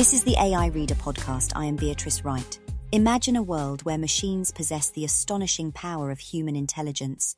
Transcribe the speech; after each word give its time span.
This 0.00 0.14
is 0.14 0.24
the 0.24 0.36
AI 0.38 0.68
Reader 0.68 0.94
podcast. 0.94 1.52
I 1.54 1.66
am 1.66 1.76
Beatrice 1.76 2.24
Wright. 2.24 2.58
Imagine 2.90 3.36
a 3.36 3.42
world 3.42 3.82
where 3.82 3.98
machines 3.98 4.50
possess 4.50 4.88
the 4.88 5.04
astonishing 5.04 5.72
power 5.72 6.10
of 6.10 6.20
human 6.20 6.56
intelligence. 6.56 7.36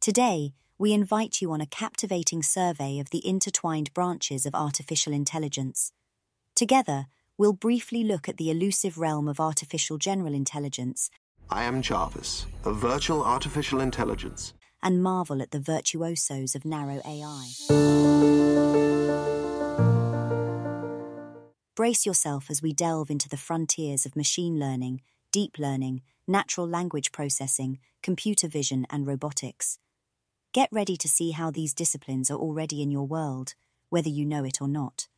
Today, 0.00 0.54
we 0.78 0.94
invite 0.94 1.42
you 1.42 1.52
on 1.52 1.60
a 1.60 1.66
captivating 1.66 2.42
survey 2.42 2.98
of 2.98 3.10
the 3.10 3.20
intertwined 3.28 3.92
branches 3.92 4.46
of 4.46 4.54
artificial 4.54 5.12
intelligence. 5.12 5.92
Together, 6.56 7.08
we'll 7.36 7.52
briefly 7.52 8.02
look 8.02 8.26
at 8.26 8.38
the 8.38 8.50
elusive 8.50 8.96
realm 8.96 9.28
of 9.28 9.38
artificial 9.38 9.98
general 9.98 10.32
intelligence. 10.32 11.10
I 11.50 11.64
am 11.64 11.82
Jarvis, 11.82 12.46
a 12.64 12.72
virtual 12.72 13.22
artificial 13.22 13.80
intelligence. 13.80 14.54
And 14.82 15.02
marvel 15.02 15.42
at 15.42 15.50
the 15.50 15.60
virtuosos 15.60 16.54
of 16.54 16.64
narrow 16.64 17.02
AI. 17.04 17.50
Brace 21.82 22.06
yourself 22.06 22.48
as 22.48 22.62
we 22.62 22.72
delve 22.72 23.10
into 23.10 23.28
the 23.28 23.36
frontiers 23.36 24.06
of 24.06 24.14
machine 24.14 24.56
learning, 24.56 25.00
deep 25.32 25.58
learning, 25.58 26.00
natural 26.28 26.68
language 26.68 27.10
processing, 27.10 27.80
computer 28.04 28.46
vision, 28.46 28.86
and 28.88 29.04
robotics. 29.04 29.80
Get 30.52 30.68
ready 30.70 30.96
to 30.96 31.08
see 31.08 31.32
how 31.32 31.50
these 31.50 31.74
disciplines 31.74 32.30
are 32.30 32.38
already 32.38 32.82
in 32.82 32.92
your 32.92 33.08
world, 33.08 33.56
whether 33.88 34.08
you 34.08 34.24
know 34.24 34.44
it 34.44 34.62
or 34.62 34.68
not. 34.68 35.08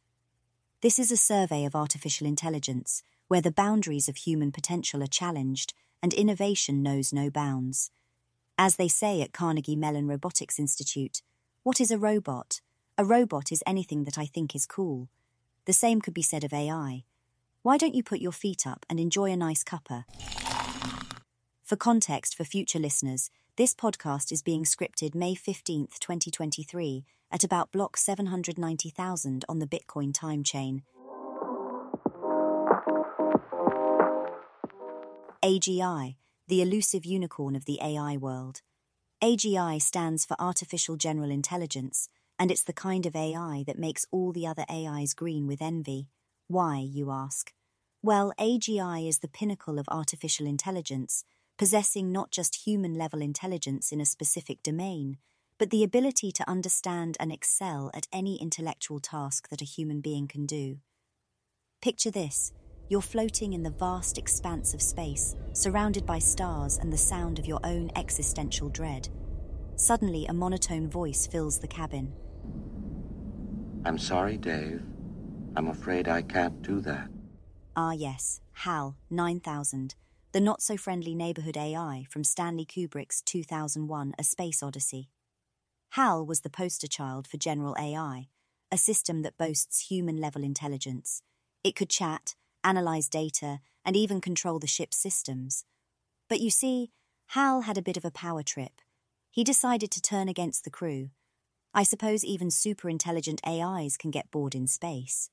This 0.81 0.99
is 0.99 1.13
a 1.13 1.19
survey 1.19 1.67
of 1.67 1.77
artificial 1.77 2.27
intelligence, 2.27 3.03
where 3.29 3.43
the 3.43 3.53
boundaries 3.53 4.09
of 4.09 4.17
human 4.17 4.51
potential 4.51 5.03
are 5.03 5.07
challenged 5.07 5.75
and 6.03 6.15
innovation 6.15 6.83
knows 6.83 7.13
no 7.13 7.29
bounds. 7.29 7.91
As 8.57 8.77
they 8.77 8.89
say 8.89 9.21
at 9.21 9.35
Carnegie 9.35 9.77
Mellon 9.77 10.09
Robotics 10.09 10.59
Institute, 10.59 11.21
what 11.63 11.79
is 11.79 11.91
a 11.91 11.99
robot? 11.99 12.63
A 12.97 13.05
robot 13.05 13.53
is 13.53 13.63
anything 13.67 14.05
that 14.05 14.17
I 14.17 14.25
think 14.25 14.55
is 14.55 14.65
cool. 14.65 15.11
The 15.67 15.73
same 15.73 16.01
could 16.01 16.15
be 16.15 16.23
said 16.23 16.45
of 16.45 16.53
AI. 16.53 17.05
Why 17.63 17.79
don't 17.79 17.95
you 17.95 18.03
put 18.03 18.21
your 18.21 18.33
feet 18.33 18.67
up 18.67 18.85
and 18.91 19.01
enjoy 19.01 19.31
a 19.31 19.37
nice 19.37 19.65
cuppa? 19.65 20.05
For 21.65 21.77
context 21.77 22.37
for 22.37 22.45
future 22.45 22.79
listeners, 22.79 23.31
this 23.57 23.75
podcast 23.75 24.31
is 24.31 24.43
being 24.43 24.65
scripted 24.65 25.15
May 25.15 25.35
15th, 25.35 25.99
2023, 25.99 27.07
at 27.33 27.45
about 27.45 27.73
block 27.73 27.97
790,000 27.97 29.45
on 29.49 29.59
the 29.59 29.67
Bitcoin 29.67 30.13
time 30.13 30.43
chain. 30.43 30.83
AGI, 35.43 36.17
the 36.49 36.61
elusive 36.61 37.07
unicorn 37.07 37.57
of 37.57 37.65
the 37.65 37.79
AI 37.83 38.19
world. 38.19 38.61
AGI 39.23 39.81
stands 39.81 40.27
for 40.27 40.37
Artificial 40.39 40.97
General 40.97 41.31
Intelligence, 41.31 42.11
and 42.39 42.51
it's 42.51 42.63
the 42.63 42.73
kind 42.73 43.07
of 43.07 43.17
AI 43.17 43.65
that 43.67 43.79
makes 43.79 44.07
all 44.11 44.33
the 44.33 44.47
other 44.47 44.65
AIs 44.71 45.15
green 45.15 45.47
with 45.47 45.63
envy. 45.63 46.09
Why, 46.49 46.79
you 46.79 47.11
ask? 47.11 47.53
Well, 48.03 48.33
AGI 48.39 49.09
is 49.09 49.21
the 49.21 49.29
pinnacle 49.29 49.79
of 49.79 49.89
artificial 49.89 50.47
intelligence, 50.47 51.25
possessing 51.57 52.13
not 52.13 52.31
just 52.31 52.67
human 52.67 52.95
level 52.95 53.23
intelligence 53.23 53.93
in 53.93 54.01
a 54.01 54.07
specific 54.07 54.63
domain, 54.63 55.19
but 55.59 55.71
the 55.71 55.85
ability 55.85 56.33
to 56.33 56.49
understand 56.49 57.17
and 57.21 57.33
excel 57.33 57.91
at 57.95 58.09
any 58.13 58.37
intellectual 58.37 59.01
task 59.01 59.49
that 59.49 59.63
a 59.63 59.65
human 59.65 60.01
being 60.01 60.29
can 60.29 60.47
do. 60.47 60.79
Picture 61.81 62.11
this 62.11 62.53
you're 62.91 63.01
floating 63.01 63.55
in 63.55 63.63
the 63.63 63.71
vast 63.71 64.19
expanse 64.19 64.75
of 64.75 64.83
space, 64.83 65.37
surrounded 65.55 66.05
by 66.05 66.19
stars 66.19 66.77
and 66.79 66.93
the 66.93 66.99
sound 66.99 67.39
of 67.39 67.47
your 67.47 67.61
own 67.65 67.91
existential 67.97 68.69
dread. 68.69 69.09
Suddenly, 69.77 70.27
a 70.27 70.35
monotone 70.35 70.89
voice 70.91 71.27
fills 71.27 71.59
the 71.59 71.67
cabin. 71.67 72.13
I'm 73.85 73.99
sorry, 73.99 74.39
Dave. 74.39 74.83
I'm 75.57 75.69
afraid 75.69 76.09
I 76.09 76.23
can't 76.23 76.63
do 76.63 76.81
that. 76.81 77.09
Ah, 77.77 77.93
yes, 77.93 78.41
HAL 78.53 78.97
9000, 79.11 79.95
the 80.33 80.41
not 80.41 80.63
so 80.63 80.77
friendly 80.77 81.15
neighborhood 81.15 81.57
AI 81.57 82.07
from 82.09 82.25
Stanley 82.25 82.65
Kubrick's 82.65 83.21
2001 83.23 84.15
A 84.19 84.25
Space 84.25 84.63
Odyssey. 84.63 85.11
HAL 85.91 86.25
was 86.25 86.41
the 86.41 86.51
poster 86.51 86.87
child 86.87 87.29
for 87.29 87.37
general 87.37 87.77
AI, 87.79 88.29
a 88.73 88.79
system 88.79 89.23
that 89.23 89.39
boasts 89.39 89.89
human 89.91 90.17
level 90.17 90.43
intelligence. 90.43 91.23
It 91.63 91.77
could 91.77 91.91
chat, 91.91 92.35
analyze 92.65 93.09
data, 93.09 93.61
and 93.85 93.97
even 93.97 94.21
control 94.21 94.59
the 94.59 94.67
ship's 94.67 94.97
systems. 94.97 95.65
But 96.29 96.41
you 96.41 96.51
see, 96.51 96.91
HAL 97.29 97.63
had 97.63 97.79
a 97.79 97.83
bit 97.83 97.97
of 97.97 98.05
a 98.05 98.11
power 98.11 98.43
trip. 98.43 98.81
He 99.31 99.45
decided 99.45 99.91
to 99.91 100.01
turn 100.01 100.29
against 100.29 100.65
the 100.65 100.71
crew 100.71 101.11
I 101.77 101.83
suppose 101.83 102.25
even 102.25 102.53
super 102.53 102.89
intelligent 102.89 103.41
AIs 103.45 103.97
can 103.97 104.13
get 104.13 104.31
bored 104.31 104.55
in 104.55 104.69
space. 104.69 105.29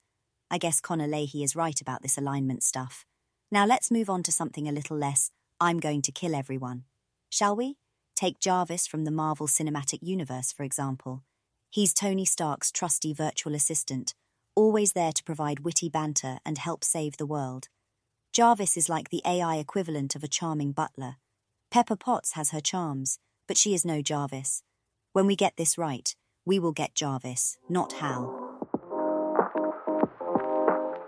I 0.49 0.57
guess 0.57 0.81
Connor 0.81 1.07
Leahy 1.07 1.43
is 1.43 1.55
right 1.55 1.79
about 1.79 2.01
this 2.01 2.17
alignment 2.17 2.63
stuff. 2.63 3.05
Now 3.51 3.67
let's 3.67 3.91
move 3.91 4.09
on 4.09 4.23
to 4.23 4.31
something 4.31 4.67
a 4.67 4.71
little 4.71 4.97
less 4.97 5.29
I'm 5.59 5.79
going 5.79 6.01
to 6.01 6.11
kill 6.11 6.33
everyone. 6.33 6.85
Shall 7.29 7.55
we? 7.55 7.77
Take 8.15 8.39
Jarvis 8.39 8.87
from 8.87 9.03
the 9.03 9.11
Marvel 9.11 9.45
Cinematic 9.45 9.99
Universe, 10.01 10.51
for 10.51 10.63
example. 10.63 11.21
He's 11.69 11.93
Tony 11.93 12.25
Stark's 12.25 12.71
trusty 12.71 13.13
virtual 13.13 13.53
assistant, 13.53 14.15
always 14.55 14.93
there 14.93 15.11
to 15.11 15.23
provide 15.23 15.59
witty 15.59 15.89
banter 15.89 16.39
and 16.43 16.57
help 16.57 16.83
save 16.83 17.17
the 17.17 17.27
world. 17.27 17.69
Jarvis 18.33 18.77
is 18.77 18.89
like 18.89 19.09
the 19.09 19.21
AI 19.25 19.57
equivalent 19.57 20.15
of 20.15 20.23
a 20.23 20.27
charming 20.27 20.71
butler. 20.71 21.17
Pepper 21.69 21.95
Potts 21.95 22.31
has 22.31 22.49
her 22.49 22.61
charms, 22.61 23.19
but 23.47 23.57
she 23.57 23.75
is 23.75 23.85
no 23.85 24.01
Jarvis. 24.01 24.63
When 25.13 25.27
we 25.27 25.35
get 25.35 25.55
this 25.55 25.77
right, 25.77 26.15
we 26.45 26.59
will 26.59 26.71
get 26.71 26.95
Jarvis, 26.95 27.57
not 27.69 27.93
Hal. 27.93 28.37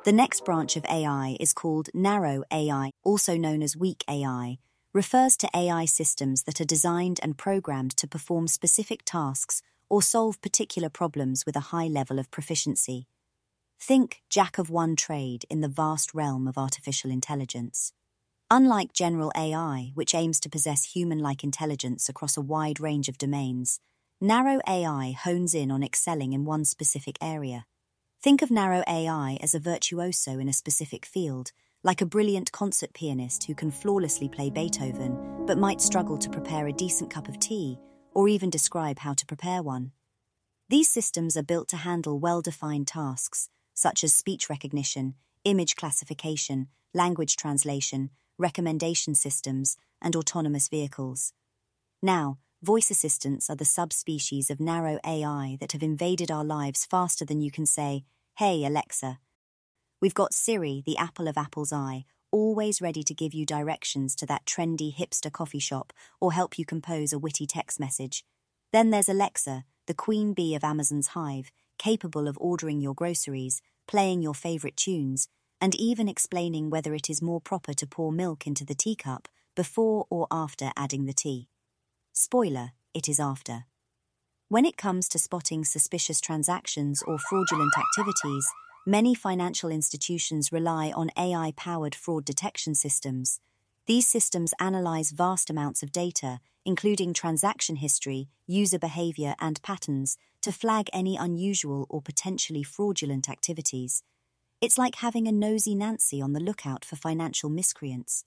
The 0.05 0.11
next 0.11 0.43
branch 0.43 0.75
of 0.75 0.85
AI 0.85 1.37
is 1.39 1.53
called 1.53 1.89
narrow 1.93 2.43
AI, 2.51 2.91
also 3.03 3.37
known 3.37 3.63
as 3.63 3.77
weak 3.77 4.03
AI, 4.09 4.57
refers 4.93 5.37
to 5.37 5.49
AI 5.55 5.85
systems 5.85 6.43
that 6.43 6.59
are 6.59 6.65
designed 6.65 7.19
and 7.23 7.37
programmed 7.37 7.95
to 7.97 8.07
perform 8.07 8.47
specific 8.47 9.03
tasks 9.05 9.61
or 9.89 10.01
solve 10.01 10.41
particular 10.41 10.89
problems 10.89 11.45
with 11.45 11.55
a 11.55 11.71
high 11.71 11.87
level 11.87 12.19
of 12.19 12.29
proficiency. 12.31 13.07
Think 13.79 14.21
jack 14.29 14.57
of 14.57 14.69
one 14.69 14.95
trade 14.95 15.45
in 15.49 15.61
the 15.61 15.67
vast 15.67 16.13
realm 16.13 16.47
of 16.47 16.57
artificial 16.57 17.09
intelligence. 17.09 17.93
Unlike 18.51 18.93
general 18.93 19.31
AI, 19.35 19.91
which 19.93 20.13
aims 20.13 20.39
to 20.41 20.49
possess 20.49 20.83
human 20.95 21.19
like 21.19 21.43
intelligence 21.43 22.09
across 22.09 22.37
a 22.37 22.41
wide 22.41 22.79
range 22.79 23.07
of 23.09 23.17
domains, 23.17 23.79
Narrow 24.25 24.61
AI 24.65 25.11
hones 25.11 25.53
in 25.53 25.69
on 25.69 25.83
excelling 25.83 26.31
in 26.31 26.45
one 26.45 26.63
specific 26.63 27.17
area. 27.21 27.65
Think 28.21 28.41
of 28.41 28.49
narrow 28.49 28.81
AI 28.87 29.37
as 29.41 29.53
a 29.53 29.59
virtuoso 29.59 30.39
in 30.39 30.47
a 30.47 30.53
specific 30.53 31.05
field, 31.05 31.51
like 31.83 31.99
a 31.99 32.05
brilliant 32.05 32.49
concert 32.53 32.93
pianist 32.93 33.43
who 33.43 33.53
can 33.53 33.69
flawlessly 33.69 34.29
play 34.29 34.49
Beethoven 34.49 35.43
but 35.45 35.57
might 35.57 35.81
struggle 35.81 36.17
to 36.17 36.29
prepare 36.29 36.67
a 36.67 36.71
decent 36.71 37.09
cup 37.09 37.27
of 37.27 37.37
tea 37.37 37.77
or 38.13 38.29
even 38.29 38.49
describe 38.49 38.99
how 38.99 39.13
to 39.13 39.25
prepare 39.25 39.61
one. 39.61 39.91
These 40.69 40.87
systems 40.87 41.35
are 41.35 41.43
built 41.43 41.67
to 41.67 41.83
handle 41.83 42.17
well 42.17 42.41
defined 42.41 42.87
tasks, 42.87 43.49
such 43.73 44.05
as 44.05 44.13
speech 44.13 44.49
recognition, 44.49 45.15
image 45.43 45.75
classification, 45.75 46.69
language 46.93 47.35
translation, 47.35 48.09
recommendation 48.37 49.15
systems, 49.15 49.75
and 50.01 50.15
autonomous 50.15 50.69
vehicles. 50.69 51.33
Now, 52.01 52.37
Voice 52.63 52.89
assistants 52.89 53.49
are 53.49 53.57
the 53.57 53.65
subspecies 53.65 54.49
of 54.49 54.61
narrow 54.61 54.97
AI 55.05 55.57
that 55.59 55.73
have 55.73 55.83
invaded 55.83 56.31
our 56.31 56.45
lives 56.45 56.85
faster 56.85 57.25
than 57.25 57.41
you 57.41 57.51
can 57.51 57.65
say, 57.65 58.05
Hey, 58.37 58.63
Alexa. 58.63 59.19
We've 60.01 60.13
got 60.13 60.33
Siri, 60.33 60.81
the 60.85 60.97
apple 60.97 61.27
of 61.27 61.37
Apple's 61.37 61.73
eye, 61.73 62.05
always 62.31 62.81
ready 62.81 63.03
to 63.03 63.13
give 63.13 63.33
you 63.33 63.45
directions 63.45 64.15
to 64.15 64.25
that 64.27 64.45
trendy 64.45 64.95
hipster 64.95 65.29
coffee 65.29 65.59
shop 65.59 65.91
or 66.21 66.31
help 66.31 66.57
you 66.57 66.63
compose 66.63 67.11
a 67.11 67.19
witty 67.19 67.45
text 67.45 67.81
message. 67.81 68.23
Then 68.71 68.91
there's 68.91 69.09
Alexa, 69.09 69.65
the 69.85 69.93
queen 69.93 70.33
bee 70.33 70.55
of 70.55 70.63
Amazon's 70.63 71.07
hive, 71.07 71.51
capable 71.77 72.29
of 72.29 72.37
ordering 72.39 72.79
your 72.79 72.93
groceries, 72.93 73.61
playing 73.89 74.21
your 74.21 74.33
favorite 74.33 74.77
tunes, 74.77 75.27
and 75.59 75.75
even 75.75 76.07
explaining 76.07 76.69
whether 76.69 76.93
it 76.93 77.09
is 77.09 77.21
more 77.21 77.41
proper 77.41 77.73
to 77.73 77.85
pour 77.85 78.13
milk 78.13 78.47
into 78.47 78.63
the 78.63 78.73
teacup 78.73 79.27
before 79.53 80.05
or 80.09 80.27
after 80.31 80.71
adding 80.77 81.03
the 81.03 81.11
tea. 81.11 81.49
Spoiler, 82.15 82.73
it 82.93 83.09
is 83.09 83.19
after. 83.19 83.65
When 84.47 84.65
it 84.65 84.77
comes 84.77 85.09
to 85.09 85.17
spotting 85.17 85.65
suspicious 85.65 86.21
transactions 86.21 87.01
or 87.07 87.17
fraudulent 87.17 87.73
activities, 87.75 88.45
many 88.85 89.15
financial 89.15 89.71
institutions 89.71 90.51
rely 90.51 90.91
on 90.91 91.09
AI 91.17 91.53
powered 91.57 91.95
fraud 91.95 92.23
detection 92.23 92.75
systems. 92.75 93.39
These 93.87 94.05
systems 94.05 94.53
analyze 94.59 95.09
vast 95.09 95.49
amounts 95.49 95.81
of 95.81 95.91
data, 95.91 96.39
including 96.63 97.15
transaction 97.15 97.77
history, 97.77 98.29
user 98.45 98.77
behavior, 98.77 99.33
and 99.39 99.59
patterns, 99.63 100.15
to 100.43 100.51
flag 100.51 100.91
any 100.93 101.17
unusual 101.17 101.87
or 101.89 101.99
potentially 101.99 102.61
fraudulent 102.61 103.27
activities. 103.27 104.03
It's 104.61 104.77
like 104.77 104.97
having 104.97 105.27
a 105.27 105.31
nosy 105.31 105.73
Nancy 105.73 106.21
on 106.21 106.33
the 106.33 106.39
lookout 106.39 106.85
for 106.85 106.95
financial 106.95 107.49
miscreants. 107.49 108.23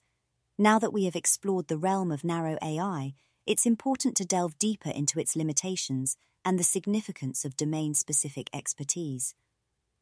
Now 0.57 0.77
that 0.77 0.91
we 0.91 1.05
have 1.05 1.15
explored 1.15 1.69
the 1.69 1.77
realm 1.77 2.11
of 2.11 2.25
narrow 2.25 2.57
AI, 2.61 3.13
it's 3.47 3.65
important 3.65 4.15
to 4.17 4.25
delve 4.25 4.59
deeper 4.59 4.89
into 4.89 5.19
its 5.19 5.35
limitations 5.35 6.17
and 6.43 6.59
the 6.59 6.63
significance 6.63 7.45
of 7.45 7.55
domain 7.55 7.93
specific 7.93 8.49
expertise. 8.53 9.33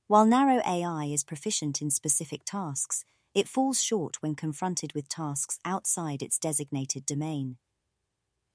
While 0.08 0.26
narrow 0.26 0.62
AI 0.66 1.06
is 1.06 1.24
proficient 1.24 1.82
in 1.82 1.92
specific 1.92 2.44
tasks, 2.44 3.06
it 3.36 3.48
falls 3.48 3.84
short 3.84 4.22
when 4.22 4.34
confronted 4.34 4.94
with 4.94 5.08
tasks 5.08 5.60
outside 5.64 6.24
its 6.24 6.40
designated 6.40 7.06
domain. 7.06 7.58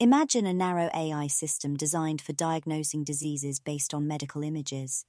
Imagine 0.01 0.47
a 0.47 0.55
narrow 0.55 0.91
AI 0.95 1.29
system 1.29 1.77
designed 1.77 2.21
for 2.21 2.33
diagnosing 2.33 3.05
diseases 3.05 3.61
based 3.61 3.95
on 3.95 4.09
medical 4.09 4.43
images. 4.43 5.05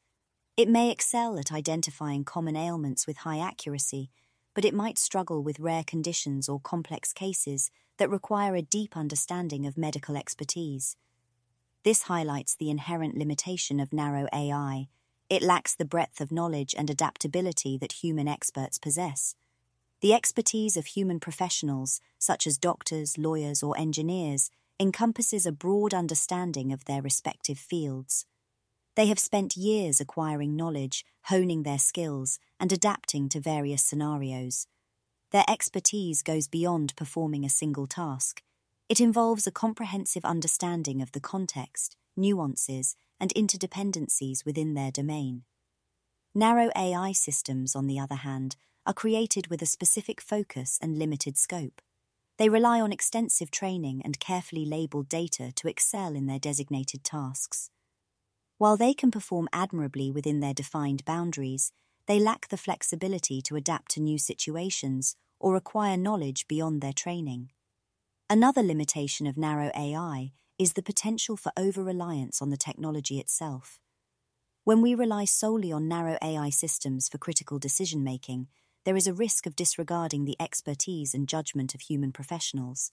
It 0.58 0.70
may 0.70 0.92
excel 0.92 1.40
at 1.40 1.52
identifying 1.52 2.24
common 2.24 2.56
ailments 2.56 3.08
with 3.08 3.18
high 3.18 3.40
accuracy, 3.40 4.12
but 4.54 4.66
it 4.66 4.74
might 4.74 4.98
struggle 4.98 5.44
with 5.44 5.60
rare 5.60 5.84
conditions 5.84 6.50
or 6.50 6.60
complex 6.60 7.14
cases 7.14 7.72
that 7.98 8.10
require 8.10 8.56
a 8.56 8.62
deep 8.62 8.98
understanding 8.98 9.66
of 9.66 9.78
medical 9.78 10.18
expertise. 10.18 10.96
This 11.84 12.04
highlights 12.04 12.56
the 12.56 12.70
inherent 12.70 13.18
limitation 13.18 13.80
of 13.80 13.94
narrow 13.94 14.28
AI. 14.34 14.88
It 15.30 15.42
lacks 15.42 15.74
the 15.74 15.86
breadth 15.86 16.22
of 16.22 16.32
knowledge 16.32 16.76
and 16.78 16.90
adaptability 16.90 17.78
that 17.78 18.04
human 18.04 18.28
experts 18.28 18.78
possess. 18.78 19.36
The 20.02 20.14
expertise 20.14 20.78
of 20.78 20.88
human 20.88 21.20
professionals, 21.20 22.02
such 22.18 22.48
as 22.48 22.58
doctors, 22.58 23.18
lawyers, 23.18 23.64
or 23.64 23.78
engineers, 23.78 24.50
encompasses 24.80 25.46
a 25.46 25.52
broad 25.52 25.94
understanding 25.94 26.74
of 26.74 26.86
their 26.86 27.04
respective 27.04 27.60
fields. 27.60 28.26
They 28.96 29.08
have 29.08 29.20
spent 29.20 29.56
years 29.56 30.02
acquiring 30.02 30.56
knowledge, 30.56 31.06
honing 31.26 31.64
their 31.64 31.80
skills, 31.80 32.40
and 32.60 32.72
adapting 32.72 33.30
to 33.30 33.40
various 33.40 33.84
scenarios. 33.84 34.68
Their 35.32 35.46
expertise 35.48 36.22
goes 36.22 36.48
beyond 36.48 36.96
performing 36.98 37.46
a 37.46 37.50
single 37.50 37.88
task. 37.88 38.42
It 38.90 39.00
involves 39.00 39.48
a 39.48 39.52
comprehensive 39.52 40.26
understanding 40.26 41.02
of 41.02 41.14
the 41.14 41.22
context, 41.22 41.96
nuances, 42.18 42.96
and 43.20 43.34
interdependencies 43.34 44.44
within 44.44 44.74
their 44.74 44.92
domain. 44.92 45.44
Narrow 46.36 46.70
AI 46.76 47.14
systems, 47.14 47.76
on 47.76 47.88
the 47.88 48.00
other 48.00 48.16
hand, 48.16 48.58
are 48.86 48.94
created 48.94 49.48
with 49.48 49.62
a 49.62 49.66
specific 49.66 50.20
focus 50.20 50.78
and 50.82 50.98
limited 50.98 51.38
scope. 51.38 51.82
They 52.38 52.50
rely 52.50 52.82
on 52.82 52.92
extensive 52.92 53.52
training 53.52 54.02
and 54.04 54.20
carefully 54.20 54.66
labeled 54.66 55.08
data 55.08 55.54
to 55.56 55.68
excel 55.70 56.16
in 56.16 56.26
their 56.26 56.40
designated 56.40 57.04
tasks. 57.04 57.70
While 58.62 58.78
they 58.78 58.94
can 58.94 59.10
perform 59.10 59.50
admirably 59.52 60.12
within 60.12 60.40
their 60.40 60.54
defined 60.54 61.04
boundaries, 61.04 61.72
they 62.06 62.20
lack 62.20 62.50
the 62.50 62.58
flexibility 62.58 63.42
to 63.42 63.56
adapt 63.56 63.90
to 63.94 64.00
new 64.00 64.20
situations 64.20 65.16
or 65.40 65.56
acquire 65.56 65.98
knowledge 65.98 66.48
beyond 66.48 66.80
their 66.80 66.94
training. 66.94 67.50
Another 68.30 68.62
limitation 68.62 69.26
of 69.26 69.36
narrow 69.36 69.72
AI 69.76 70.34
is 70.60 70.74
the 70.74 70.84
potential 70.84 71.36
for 71.36 71.52
over 71.58 71.84
reliance 71.84 72.40
on 72.40 72.52
the 72.52 72.56
technology 72.56 73.20
itself. 73.20 73.80
When 74.64 74.84
we 74.84 74.94
rely 74.94 75.26
solely 75.26 75.72
on 75.72 75.88
narrow 75.88 76.20
AI 76.22 76.52
systems 76.52 77.10
for 77.10 77.18
critical 77.18 77.58
decision 77.58 78.04
making, 78.04 78.46
there 78.86 78.96
is 78.96 79.08
a 79.08 79.14
risk 79.16 79.48
of 79.48 79.56
disregarding 79.56 80.26
the 80.26 80.38
expertise 80.40 81.16
and 81.16 81.28
judgment 81.28 81.74
of 81.74 81.82
human 81.82 82.12
professionals. 82.12 82.92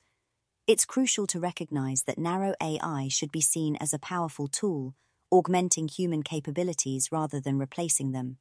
It's 0.66 0.86
crucial 0.86 1.26
to 1.26 1.38
recognize 1.38 2.04
that 2.04 2.16
narrow 2.16 2.54
AI 2.58 3.08
should 3.10 3.30
be 3.30 3.42
seen 3.42 3.76
as 3.76 3.92
a 3.92 3.98
powerful 3.98 4.48
tool 4.48 4.94
augmenting 5.30 5.88
human 5.88 6.22
capabilities 6.22 7.10
rather 7.12 7.40
than 7.40 7.58
replacing 7.58 8.12
them. 8.12 8.38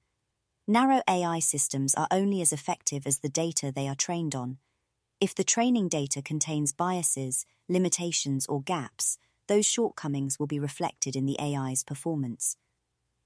Narrow 0.67 1.01
AI 1.09 1.39
systems 1.39 1.95
are 1.95 2.07
only 2.11 2.41
as 2.41 2.51
effective 2.51 3.07
as 3.07 3.19
the 3.19 3.29
data 3.29 3.71
they 3.71 3.87
are 3.87 3.95
trained 3.95 4.35
on. 4.35 4.57
If 5.19 5.33
the 5.33 5.43
training 5.43 5.89
data 5.89 6.21
contains 6.21 6.73
biases, 6.73 7.45
limitations, 7.67 8.45
or 8.47 8.61
gaps, 8.61 9.17
those 9.47 9.65
shortcomings 9.65 10.37
will 10.37 10.47
be 10.47 10.59
reflected 10.59 11.15
in 11.15 11.25
the 11.25 11.39
AI's 11.39 11.83
performance. 11.83 12.57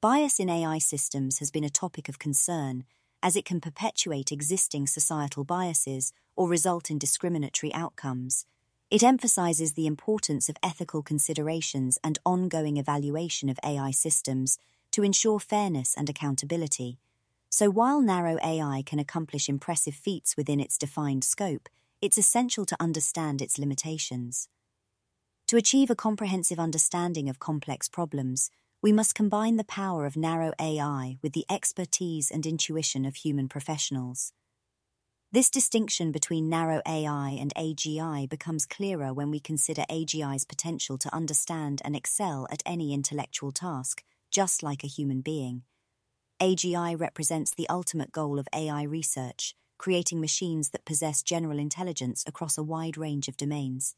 Bias 0.01 0.39
in 0.39 0.49
AI 0.49 0.77
systems 0.77 1.39
has 1.39 1.51
been 1.51 1.63
a 1.63 1.69
topic 1.69 2.09
of 2.09 2.19
concern 2.19 2.85
as 3.23 3.35
it 3.35 3.45
can 3.45 3.61
perpetuate 3.61 4.31
existing 4.31 4.87
societal 4.87 5.43
biases 5.43 6.11
or 6.35 6.47
result 6.47 6.89
in 6.89 6.97
discriminatory 6.97 7.73
outcomes. 7.73 8.45
It 8.91 9.03
emphasizes 9.03 9.71
the 9.71 9.87
importance 9.87 10.49
of 10.49 10.57
ethical 10.61 11.01
considerations 11.01 11.97
and 12.03 12.19
ongoing 12.25 12.75
evaluation 12.75 13.47
of 13.47 13.57
AI 13.63 13.91
systems 13.91 14.57
to 14.91 15.01
ensure 15.01 15.39
fairness 15.39 15.95
and 15.95 16.09
accountability. 16.09 16.99
So, 17.49 17.69
while 17.69 18.01
narrow 18.01 18.37
AI 18.43 18.83
can 18.85 18.99
accomplish 18.99 19.47
impressive 19.47 19.95
feats 19.95 20.35
within 20.35 20.59
its 20.59 20.77
defined 20.77 21.23
scope, 21.23 21.69
it's 22.01 22.17
essential 22.17 22.65
to 22.65 22.75
understand 22.81 23.41
its 23.41 23.57
limitations. 23.57 24.49
To 25.47 25.55
achieve 25.55 25.89
a 25.89 25.95
comprehensive 25.95 26.59
understanding 26.59 27.29
of 27.29 27.39
complex 27.39 27.87
problems, 27.87 28.51
we 28.81 28.91
must 28.91 29.15
combine 29.15 29.55
the 29.55 29.63
power 29.63 30.05
of 30.05 30.17
narrow 30.17 30.51
AI 30.59 31.17
with 31.21 31.31
the 31.31 31.45
expertise 31.49 32.29
and 32.29 32.45
intuition 32.45 33.05
of 33.05 33.15
human 33.15 33.47
professionals. 33.47 34.33
This 35.33 35.49
distinction 35.49 36.11
between 36.11 36.49
narrow 36.49 36.81
AI 36.85 37.37
and 37.39 37.55
AGI 37.55 38.27
becomes 38.27 38.65
clearer 38.65 39.13
when 39.13 39.31
we 39.31 39.39
consider 39.39 39.85
AGI's 39.89 40.43
potential 40.43 40.97
to 40.97 41.15
understand 41.15 41.81
and 41.85 41.95
excel 41.95 42.47
at 42.51 42.61
any 42.65 42.93
intellectual 42.93 43.53
task, 43.53 44.03
just 44.29 44.61
like 44.61 44.83
a 44.83 44.87
human 44.87 45.21
being. 45.21 45.61
AGI 46.41 46.99
represents 46.99 47.53
the 47.53 47.69
ultimate 47.69 48.11
goal 48.11 48.39
of 48.39 48.47
AI 48.53 48.83
research, 48.83 49.55
creating 49.77 50.19
machines 50.19 50.71
that 50.71 50.83
possess 50.83 51.23
general 51.23 51.59
intelligence 51.59 52.25
across 52.27 52.57
a 52.57 52.63
wide 52.63 52.97
range 52.97 53.29
of 53.29 53.37
domains. 53.37 53.95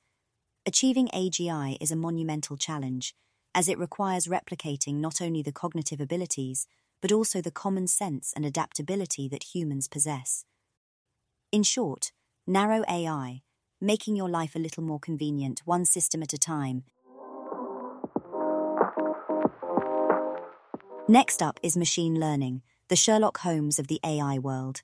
Achieving 0.67 1.07
AGI 1.07 1.77
is 1.81 1.89
a 1.89 1.95
monumental 1.95 2.57
challenge, 2.57 3.15
as 3.55 3.67
it 3.67 3.79
requires 3.79 4.27
replicating 4.27 4.97
not 4.97 5.19
only 5.19 5.41
the 5.41 5.51
cognitive 5.51 5.99
abilities, 5.99 6.67
but 7.01 7.11
also 7.11 7.41
the 7.41 7.49
common 7.49 7.87
sense 7.87 8.33
and 8.35 8.45
adaptability 8.45 9.27
that 9.27 9.55
humans 9.55 9.87
possess. 9.87 10.45
In 11.53 11.61
short, 11.61 12.11
narrow 12.47 12.83
AI, 12.89 13.43
making 13.79 14.15
your 14.15 14.27
life 14.27 14.55
a 14.55 14.59
little 14.59 14.81
more 14.81 14.99
convenient, 14.99 15.61
one 15.65 15.85
system 15.85 16.23
at 16.23 16.33
a 16.33 16.37
time. 16.39 16.83
Next 21.07 21.43
up 21.43 21.59
is 21.61 21.77
machine 21.77 22.19
learning, 22.19 22.63
the 22.87 22.95
Sherlock 22.95 23.37
Holmes 23.41 23.77
of 23.77 23.85
the 23.85 23.99
AI 24.03 24.39
world. 24.39 24.81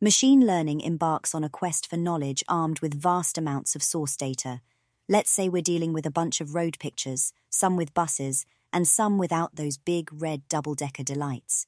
Machine 0.00 0.46
learning 0.46 0.80
embarks 0.80 1.34
on 1.34 1.44
a 1.44 1.50
quest 1.50 1.86
for 1.86 1.98
knowledge 1.98 2.42
armed 2.48 2.80
with 2.80 2.98
vast 2.98 3.36
amounts 3.36 3.76
of 3.76 3.82
source 3.82 4.16
data. 4.16 4.62
Let's 5.10 5.30
say 5.30 5.50
we're 5.50 5.60
dealing 5.60 5.92
with 5.92 6.06
a 6.06 6.10
bunch 6.10 6.40
of 6.40 6.54
road 6.54 6.78
pictures, 6.78 7.34
some 7.50 7.76
with 7.76 7.92
buses, 7.92 8.46
and 8.72 8.88
some 8.88 9.18
without 9.18 9.56
those 9.56 9.76
big 9.76 10.08
red 10.10 10.48
double 10.48 10.74
decker 10.74 11.02
delights. 11.02 11.66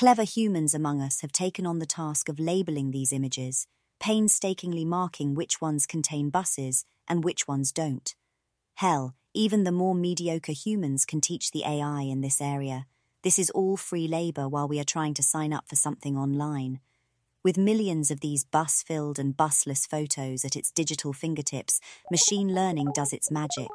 Clever 0.00 0.22
humans 0.22 0.72
among 0.72 1.02
us 1.02 1.20
have 1.20 1.30
taken 1.30 1.66
on 1.66 1.78
the 1.78 1.84
task 1.84 2.30
of 2.30 2.40
labeling 2.40 2.90
these 2.90 3.12
images, 3.12 3.66
painstakingly 4.00 4.84
marking 4.84 5.34
which 5.34 5.60
ones 5.60 5.86
contain 5.86 6.30
buses 6.30 6.84
and 7.06 7.22
which 7.22 7.46
ones 7.46 7.70
don't. 7.70 8.14
Hell, 8.74 9.14
even 9.34 9.64
the 9.64 9.72
more 9.72 9.94
mediocre 9.94 10.52
humans 10.52 11.04
can 11.04 11.20
teach 11.20 11.50
the 11.50 11.64
AI 11.64 12.02
in 12.02 12.20
this 12.20 12.40
area. 12.40 12.86
This 13.22 13.38
is 13.38 13.50
all 13.50 13.76
free 13.76 14.08
labour 14.08 14.48
while 14.48 14.66
we 14.66 14.80
are 14.80 14.84
trying 14.84 15.14
to 15.14 15.22
sign 15.22 15.52
up 15.52 15.68
for 15.68 15.76
something 15.76 16.16
online. 16.16 16.80
With 17.44 17.58
millions 17.58 18.10
of 18.10 18.20
these 18.20 18.44
bus 18.44 18.82
filled 18.82 19.18
and 19.18 19.36
busless 19.36 19.86
photos 19.86 20.44
at 20.44 20.56
its 20.56 20.70
digital 20.70 21.12
fingertips, 21.12 21.80
machine 22.10 22.54
learning 22.54 22.92
does 22.94 23.12
its 23.12 23.30
magic. 23.30 23.70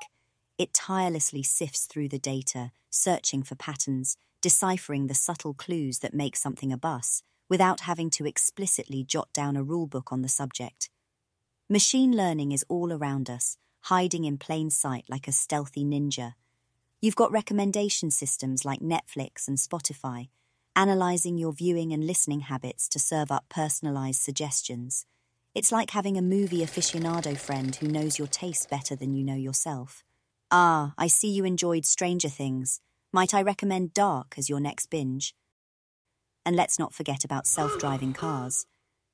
It 0.58 0.74
tirelessly 0.74 1.44
sifts 1.44 1.86
through 1.86 2.10
the 2.10 2.20
data, 2.20 2.72
searching 2.90 3.44
for 3.44 3.56
patterns, 3.56 4.18
deciphering 4.42 5.08
the 5.08 5.16
subtle 5.16 5.54
clues 5.54 6.00
that 6.00 6.14
make 6.14 6.36
something 6.36 6.72
a 6.72 6.78
bus, 6.78 7.24
without 7.50 7.82
having 7.82 8.10
to 8.12 8.26
explicitly 8.26 9.04
jot 9.04 9.32
down 9.34 9.56
a 9.56 9.64
rulebook 9.64 10.12
on 10.12 10.22
the 10.22 10.30
subject. 10.30 10.90
Machine 11.70 12.16
learning 12.16 12.52
is 12.52 12.66
all 12.70 12.94
around 12.94 13.30
us, 13.30 13.58
hiding 13.82 14.26
in 14.26 14.38
plain 14.38 14.70
sight 14.70 15.06
like 15.10 15.28
a 15.28 15.32
stealthy 15.32 15.84
ninja. 15.84 16.34
You've 17.02 17.16
got 17.16 17.32
recommendation 17.32 18.12
systems 18.12 18.66
like 18.66 18.80
Netflix 18.80 19.48
and 19.48 19.58
Spotify, 19.58 20.30
analysing 20.76 21.38
your 21.38 21.54
viewing 21.54 21.92
and 21.94 22.06
listening 22.06 22.42
habits 22.42 22.88
to 22.90 23.00
serve 23.00 23.32
up 23.32 23.46
personalised 23.50 24.16
suggestions. 24.16 25.06
It's 25.54 25.72
like 25.72 25.92
having 25.92 26.18
a 26.18 26.22
movie 26.22 26.66
aficionado 26.66 27.38
friend 27.38 27.76
who 27.76 27.88
knows 27.88 28.20
your 28.20 28.28
taste 28.28 28.70
better 28.70 28.96
than 28.96 29.14
you 29.14 29.24
know 29.24 29.36
yourself. 29.36 30.04
Ah, 30.52 30.94
I 30.98 31.08
see 31.08 31.30
you 31.30 31.46
enjoyed 31.46 31.86
Stranger 31.86 32.30
Things. 32.30 32.82
Might 33.14 33.34
I 33.34 33.42
recommend 33.42 33.94
Dark 33.94 34.36
as 34.38 34.50
your 34.50 34.60
next 34.60 34.88
binge? 34.90 35.34
And 36.46 36.56
let's 36.56 36.78
not 36.78 36.94
forget 36.94 37.24
about 37.24 37.48
self 37.48 37.80
driving 37.80 38.14
cars. 38.14 38.68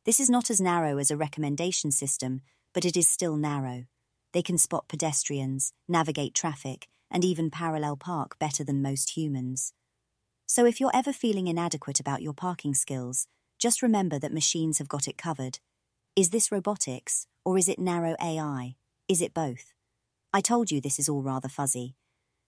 This 0.03 0.19
is 0.19 0.29
not 0.29 0.49
as 0.49 0.59
narrow 0.59 0.97
as 0.97 1.11
a 1.11 1.17
recommendation 1.17 1.91
system, 1.91 2.41
but 2.73 2.85
it 2.85 2.97
is 2.97 3.07
still 3.07 3.37
narrow. 3.37 3.85
They 4.33 4.41
can 4.41 4.57
spot 4.57 4.87
pedestrians, 4.87 5.73
navigate 5.87 6.33
traffic, 6.33 6.87
and 7.09 7.23
even 7.23 7.49
parallel 7.49 7.97
park 7.97 8.37
better 8.39 8.63
than 8.63 8.81
most 8.81 9.11
humans. 9.11 9.73
So 10.45 10.65
if 10.65 10.79
you're 10.79 10.91
ever 10.93 11.13
feeling 11.13 11.47
inadequate 11.47 11.99
about 11.99 12.21
your 12.21 12.33
parking 12.33 12.73
skills, 12.73 13.27
just 13.59 13.81
remember 13.81 14.19
that 14.19 14.33
machines 14.33 14.79
have 14.79 14.87
got 14.89 15.07
it 15.07 15.17
covered. 15.17 15.59
Is 16.15 16.31
this 16.31 16.51
robotics, 16.51 17.27
or 17.45 17.57
is 17.57 17.69
it 17.69 17.79
narrow 17.79 18.15
AI? 18.21 18.75
Is 19.07 19.21
it 19.21 19.33
both? 19.33 19.73
I 20.33 20.41
told 20.41 20.71
you 20.71 20.81
this 20.81 20.99
is 20.99 21.07
all 21.07 21.21
rather 21.21 21.47
fuzzy. 21.47 21.95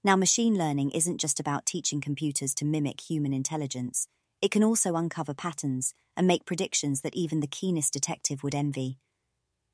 Now, 0.04 0.18
machine 0.18 0.58
learning 0.58 0.92
isn't 0.92 1.20
just 1.20 1.40
about 1.40 1.66
teaching 1.66 2.02
computers 2.02 2.54
to 2.56 2.66
mimic 2.66 3.00
human 3.00 3.32
intelligence, 3.32 4.08
it 4.44 4.52
can 4.52 4.62
also 4.62 4.98
uncover 4.98 5.34
patterns 5.34 5.94
and 6.18 6.28
make 6.28 6.46
predictions 6.46 7.00
that 7.00 7.16
even 7.16 7.40
the 7.40 7.48
keenest 7.48 7.94
detective 7.94 8.44
would 8.44 8.54
envy. 8.54 9.00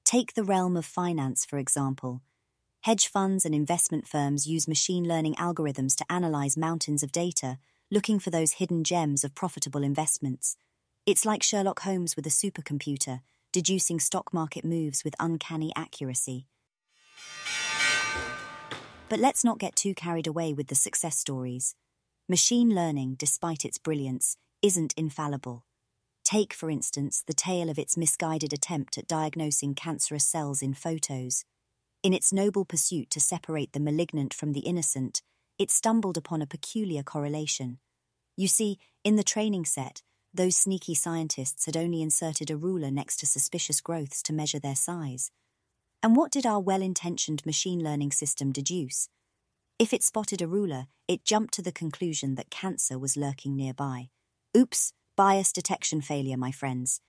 Take 0.05 0.35
the 0.35 0.43
realm 0.43 0.77
of 0.77 0.85
finance, 0.85 1.43
for 1.43 1.57
example. 1.57 2.21
Hedge 2.81 3.07
funds 3.07 3.45
and 3.45 3.55
investment 3.55 4.07
firms 4.07 4.45
use 4.45 4.67
machine 4.67 5.07
learning 5.07 5.33
algorithms 5.35 5.95
to 5.95 6.05
analyze 6.07 6.55
mountains 6.55 7.01
of 7.01 7.11
data, 7.11 7.57
looking 7.89 8.19
for 8.19 8.29
those 8.29 8.53
hidden 8.53 8.83
gems 8.83 9.23
of 9.23 9.33
profitable 9.33 9.81
investments. 9.81 10.55
It's 11.03 11.25
like 11.25 11.41
Sherlock 11.41 11.79
Holmes 11.79 12.15
with 12.15 12.27
a 12.27 12.29
supercomputer, 12.29 13.21
deducing 13.51 13.99
stock 13.99 14.31
market 14.31 14.63
moves 14.63 15.03
with 15.03 15.15
uncanny 15.19 15.73
accuracy. 15.75 16.45
But 19.09 19.19
let's 19.19 19.43
not 19.43 19.57
get 19.57 19.75
too 19.75 19.95
carried 19.95 20.27
away 20.27 20.53
with 20.53 20.67
the 20.67 20.75
success 20.75 21.17
stories. 21.17 21.73
Machine 22.29 22.75
learning, 22.75 23.15
despite 23.17 23.65
its 23.65 23.79
brilliance, 23.79 24.37
isn't 24.61 24.93
infallible. 24.97 25.65
Take, 26.23 26.53
for 26.53 26.69
instance, 26.69 27.23
the 27.25 27.33
tale 27.33 27.69
of 27.69 27.79
its 27.79 27.97
misguided 27.97 28.53
attempt 28.53 28.97
at 28.97 29.07
diagnosing 29.07 29.73
cancerous 29.73 30.25
cells 30.25 30.61
in 30.61 30.73
photos. 30.73 31.45
In 32.03 32.13
its 32.13 32.31
noble 32.31 32.65
pursuit 32.65 33.09
to 33.11 33.19
separate 33.19 33.73
the 33.73 33.79
malignant 33.79 34.33
from 34.33 34.53
the 34.53 34.61
innocent, 34.61 35.21
it 35.57 35.71
stumbled 35.71 36.17
upon 36.17 36.41
a 36.41 36.47
peculiar 36.47 37.03
correlation. 37.03 37.79
You 38.37 38.47
see, 38.47 38.77
in 39.03 39.15
the 39.15 39.23
training 39.23 39.65
set, 39.65 40.03
those 40.33 40.55
sneaky 40.55 40.93
scientists 40.93 41.65
had 41.65 41.75
only 41.75 42.01
inserted 42.01 42.51
a 42.51 42.57
ruler 42.57 42.91
next 42.91 43.17
to 43.17 43.25
suspicious 43.25 43.81
growths 43.81 44.21
to 44.23 44.33
measure 44.33 44.59
their 44.59 44.75
size. 44.75 45.31
And 46.03 46.15
what 46.15 46.31
did 46.31 46.45
our 46.45 46.59
well 46.59 46.81
intentioned 46.81 47.45
machine 47.45 47.83
learning 47.83 48.11
system 48.11 48.51
deduce? 48.51 49.09
If 49.79 49.93
it 49.93 50.03
spotted 50.03 50.41
a 50.41 50.47
ruler, 50.47 50.87
it 51.07 51.25
jumped 51.25 51.53
to 51.55 51.61
the 51.61 51.71
conclusion 51.71 52.35
that 52.35 52.51
cancer 52.51 52.99
was 52.99 53.17
lurking 53.17 53.55
nearby. 53.55 54.09
Oops, 54.55 54.93
bias 55.15 55.51
detection 55.51 56.01
failure, 56.01 56.37
my 56.37 56.51
friends. 56.51 57.01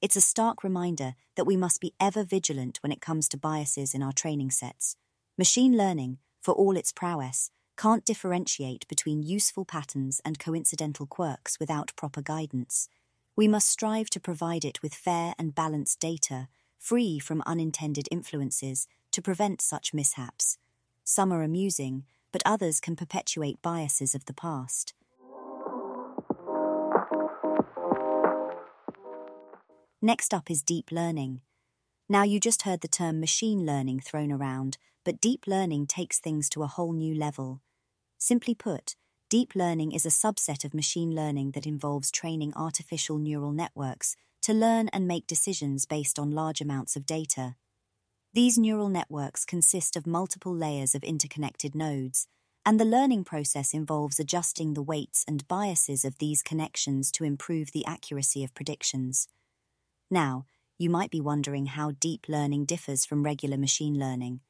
It's 0.00 0.16
a 0.16 0.20
stark 0.20 0.64
reminder 0.64 1.14
that 1.36 1.44
we 1.44 1.56
must 1.56 1.80
be 1.80 1.94
ever 2.00 2.24
vigilant 2.24 2.78
when 2.82 2.92
it 2.92 3.00
comes 3.00 3.28
to 3.28 3.36
biases 3.36 3.94
in 3.94 4.02
our 4.02 4.12
training 4.12 4.50
sets. 4.50 4.96
Machine 5.36 5.76
learning, 5.76 6.18
for 6.40 6.52
all 6.54 6.76
its 6.76 6.92
prowess, 6.92 7.50
can't 7.76 8.04
differentiate 8.04 8.88
between 8.88 9.22
useful 9.22 9.64
patterns 9.64 10.20
and 10.24 10.38
coincidental 10.38 11.06
quirks 11.06 11.60
without 11.60 11.92
proper 11.96 12.22
guidance. 12.22 12.88
We 13.36 13.48
must 13.48 13.68
strive 13.68 14.10
to 14.10 14.20
provide 14.20 14.64
it 14.64 14.82
with 14.82 14.94
fair 14.94 15.34
and 15.38 15.54
balanced 15.54 16.00
data 16.00 16.48
free 16.80 17.18
from 17.18 17.42
unintended 17.44 18.08
influences, 18.10 18.88
to 19.12 19.22
prevent 19.22 19.60
such 19.60 19.92
mishaps. 19.92 20.56
Some 21.04 21.32
are 21.32 21.42
amusing, 21.42 22.04
but 22.32 22.42
others 22.46 22.80
can 22.80 22.96
perpetuate 22.96 23.62
biases 23.62 24.14
of 24.14 24.24
the 24.24 24.32
past. 24.32 24.94
Next 30.02 30.32
up 30.32 30.50
is 30.50 30.62
deep 30.62 30.90
learning. 30.90 31.42
Now, 32.08 32.22
you 32.22 32.40
just 32.40 32.62
heard 32.62 32.80
the 32.80 32.88
term 32.88 33.20
machine 33.20 33.66
learning 33.66 34.00
thrown 34.00 34.32
around, 34.32 34.78
but 35.04 35.20
deep 35.20 35.46
learning 35.46 35.88
takes 35.88 36.18
things 36.18 36.48
to 36.50 36.62
a 36.62 36.68
whole 36.68 36.94
new 36.94 37.14
level. 37.14 37.60
Simply 38.16 38.54
put, 38.54 38.96
deep 39.28 39.54
learning 39.54 39.92
is 39.92 40.06
a 40.06 40.08
subset 40.08 40.64
of 40.64 40.72
machine 40.72 41.14
learning 41.14 41.50
that 41.50 41.66
involves 41.66 42.10
training 42.10 42.54
artificial 42.56 43.18
neural 43.18 43.52
networks 43.52 44.16
to 44.40 44.54
learn 44.54 44.88
and 44.88 45.06
make 45.06 45.26
decisions 45.26 45.84
based 45.84 46.18
on 46.18 46.30
large 46.30 46.62
amounts 46.62 46.96
of 46.96 47.04
data. 47.04 47.56
These 48.32 48.56
neural 48.56 48.88
networks 48.88 49.44
consist 49.44 49.96
of 49.96 50.06
multiple 50.06 50.54
layers 50.54 50.94
of 50.94 51.04
interconnected 51.04 51.74
nodes, 51.74 52.26
and 52.64 52.80
the 52.80 52.86
learning 52.86 53.24
process 53.24 53.74
involves 53.74 54.18
adjusting 54.18 54.72
the 54.72 54.82
weights 54.82 55.26
and 55.28 55.46
biases 55.46 56.06
of 56.06 56.16
these 56.16 56.42
connections 56.42 57.10
to 57.12 57.24
improve 57.24 57.72
the 57.72 57.84
accuracy 57.84 58.42
of 58.42 58.54
predictions. 58.54 59.28
Now, 60.10 60.46
you 60.76 60.90
might 60.90 61.10
be 61.10 61.20
wondering 61.20 61.66
how 61.66 61.92
deep 61.92 62.26
learning 62.28 62.64
differs 62.64 63.04
from 63.04 63.22
regular 63.22 63.56
machine 63.56 63.98
learning. 63.98 64.40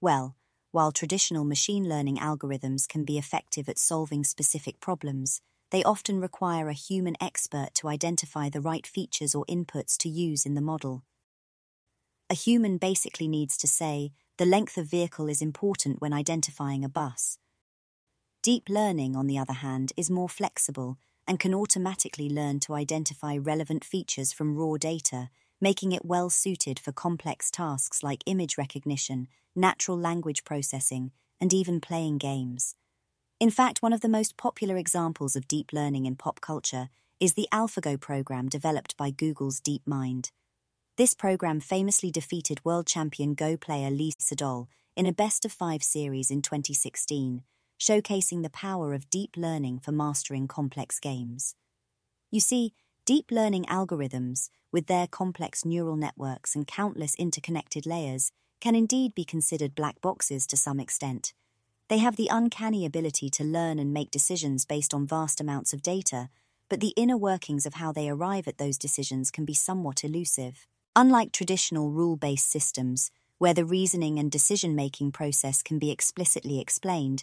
Well, 0.00 0.36
while 0.72 0.90
traditional 0.90 1.44
machine 1.44 1.88
learning 1.88 2.16
algorithms 2.16 2.88
can 2.88 3.04
be 3.04 3.16
effective 3.16 3.68
at 3.68 3.78
solving 3.78 4.24
specific 4.24 4.80
problems, 4.80 5.40
they 5.70 5.84
often 5.84 6.20
require 6.20 6.68
a 6.68 6.74
human 6.74 7.16
expert 7.20 7.70
to 7.74 7.88
identify 7.88 8.48
the 8.48 8.60
right 8.60 8.86
features 8.86 9.34
or 9.34 9.44
inputs 9.46 9.96
to 9.98 10.08
use 10.08 10.44
in 10.44 10.54
the 10.54 10.60
model. 10.60 11.04
A 12.28 12.34
human 12.34 12.76
basically 12.76 13.28
needs 13.28 13.56
to 13.58 13.68
say, 13.68 14.12
the 14.38 14.46
length 14.46 14.76
of 14.76 14.86
vehicle 14.86 15.28
is 15.28 15.40
important 15.40 16.00
when 16.00 16.12
identifying 16.12 16.84
a 16.84 16.88
bus. 16.88 17.38
Deep 18.42 18.68
learning, 18.68 19.14
on 19.14 19.26
the 19.26 19.38
other 19.38 19.54
hand, 19.54 19.92
is 19.96 20.10
more 20.10 20.28
flexible 20.28 20.98
and 21.26 21.38
can 21.38 21.54
automatically 21.54 22.28
learn 22.28 22.60
to 22.60 22.74
identify 22.74 23.36
relevant 23.36 23.84
features 23.84 24.32
from 24.32 24.56
raw 24.56 24.76
data, 24.76 25.30
making 25.60 25.92
it 25.92 26.04
well 26.04 26.30
suited 26.30 26.78
for 26.78 26.92
complex 26.92 27.50
tasks 27.50 28.02
like 28.02 28.22
image 28.26 28.58
recognition, 28.58 29.28
natural 29.54 29.98
language 29.98 30.44
processing, 30.44 31.10
and 31.40 31.52
even 31.52 31.80
playing 31.80 32.18
games. 32.18 32.74
In 33.38 33.50
fact, 33.50 33.82
one 33.82 33.92
of 33.92 34.00
the 34.00 34.08
most 34.08 34.36
popular 34.36 34.76
examples 34.76 35.36
of 35.36 35.48
deep 35.48 35.72
learning 35.72 36.06
in 36.06 36.16
pop 36.16 36.40
culture 36.40 36.88
is 37.20 37.34
the 37.34 37.48
AlphaGo 37.52 38.00
program 38.00 38.48
developed 38.48 38.96
by 38.96 39.10
Google's 39.10 39.60
DeepMind. 39.60 40.30
This 40.96 41.14
program 41.14 41.60
famously 41.60 42.10
defeated 42.10 42.64
world 42.64 42.86
champion 42.86 43.34
Go 43.34 43.56
player 43.56 43.90
Lee 43.90 44.12
Sedol 44.18 44.68
in 44.96 45.04
a 45.04 45.12
best 45.12 45.44
of 45.44 45.52
five 45.52 45.82
series 45.82 46.30
in 46.30 46.40
2016, 46.40 47.42
showcasing 47.78 48.42
the 48.42 48.50
power 48.50 48.94
of 48.94 49.10
deep 49.10 49.36
learning 49.36 49.78
for 49.78 49.92
mastering 49.92 50.48
complex 50.48 50.98
games. 51.00 51.54
You 52.30 52.40
see, 52.40 52.74
deep 53.04 53.30
learning 53.30 53.64
algorithms, 53.64 54.48
with 54.72 54.86
their 54.86 55.06
complex 55.06 55.64
neural 55.64 55.96
networks 55.96 56.54
and 56.54 56.66
countless 56.66 57.14
interconnected 57.16 57.86
layers, 57.86 58.32
can 58.60 58.74
indeed 58.74 59.14
be 59.14 59.24
considered 59.24 59.74
black 59.74 60.00
boxes 60.00 60.46
to 60.48 60.56
some 60.56 60.80
extent 60.80 61.32
they 61.88 61.98
have 61.98 62.16
the 62.16 62.28
uncanny 62.30 62.84
ability 62.84 63.30
to 63.30 63.44
learn 63.44 63.78
and 63.78 63.94
make 63.94 64.10
decisions 64.10 64.64
based 64.64 64.92
on 64.92 65.06
vast 65.06 65.40
amounts 65.40 65.72
of 65.72 65.82
data, 65.82 66.30
but 66.68 66.80
the 66.80 66.92
inner 66.96 67.16
workings 67.16 67.64
of 67.64 67.74
how 67.74 67.92
they 67.92 68.08
arrive 68.08 68.48
at 68.48 68.58
those 68.58 68.76
decisions 68.76 69.30
can 69.30 69.44
be 69.44 69.54
somewhat 69.54 70.02
elusive. 70.02 70.66
Unlike 70.96 71.30
traditional 71.30 71.92
rule 71.92 72.16
based 72.16 72.50
systems, 72.50 73.12
where 73.38 73.54
the 73.54 73.64
reasoning 73.64 74.18
and 74.18 74.32
decision 74.32 74.74
making 74.74 75.12
process 75.12 75.62
can 75.62 75.78
be 75.78 75.92
explicitly 75.92 76.58
explained, 76.58 77.22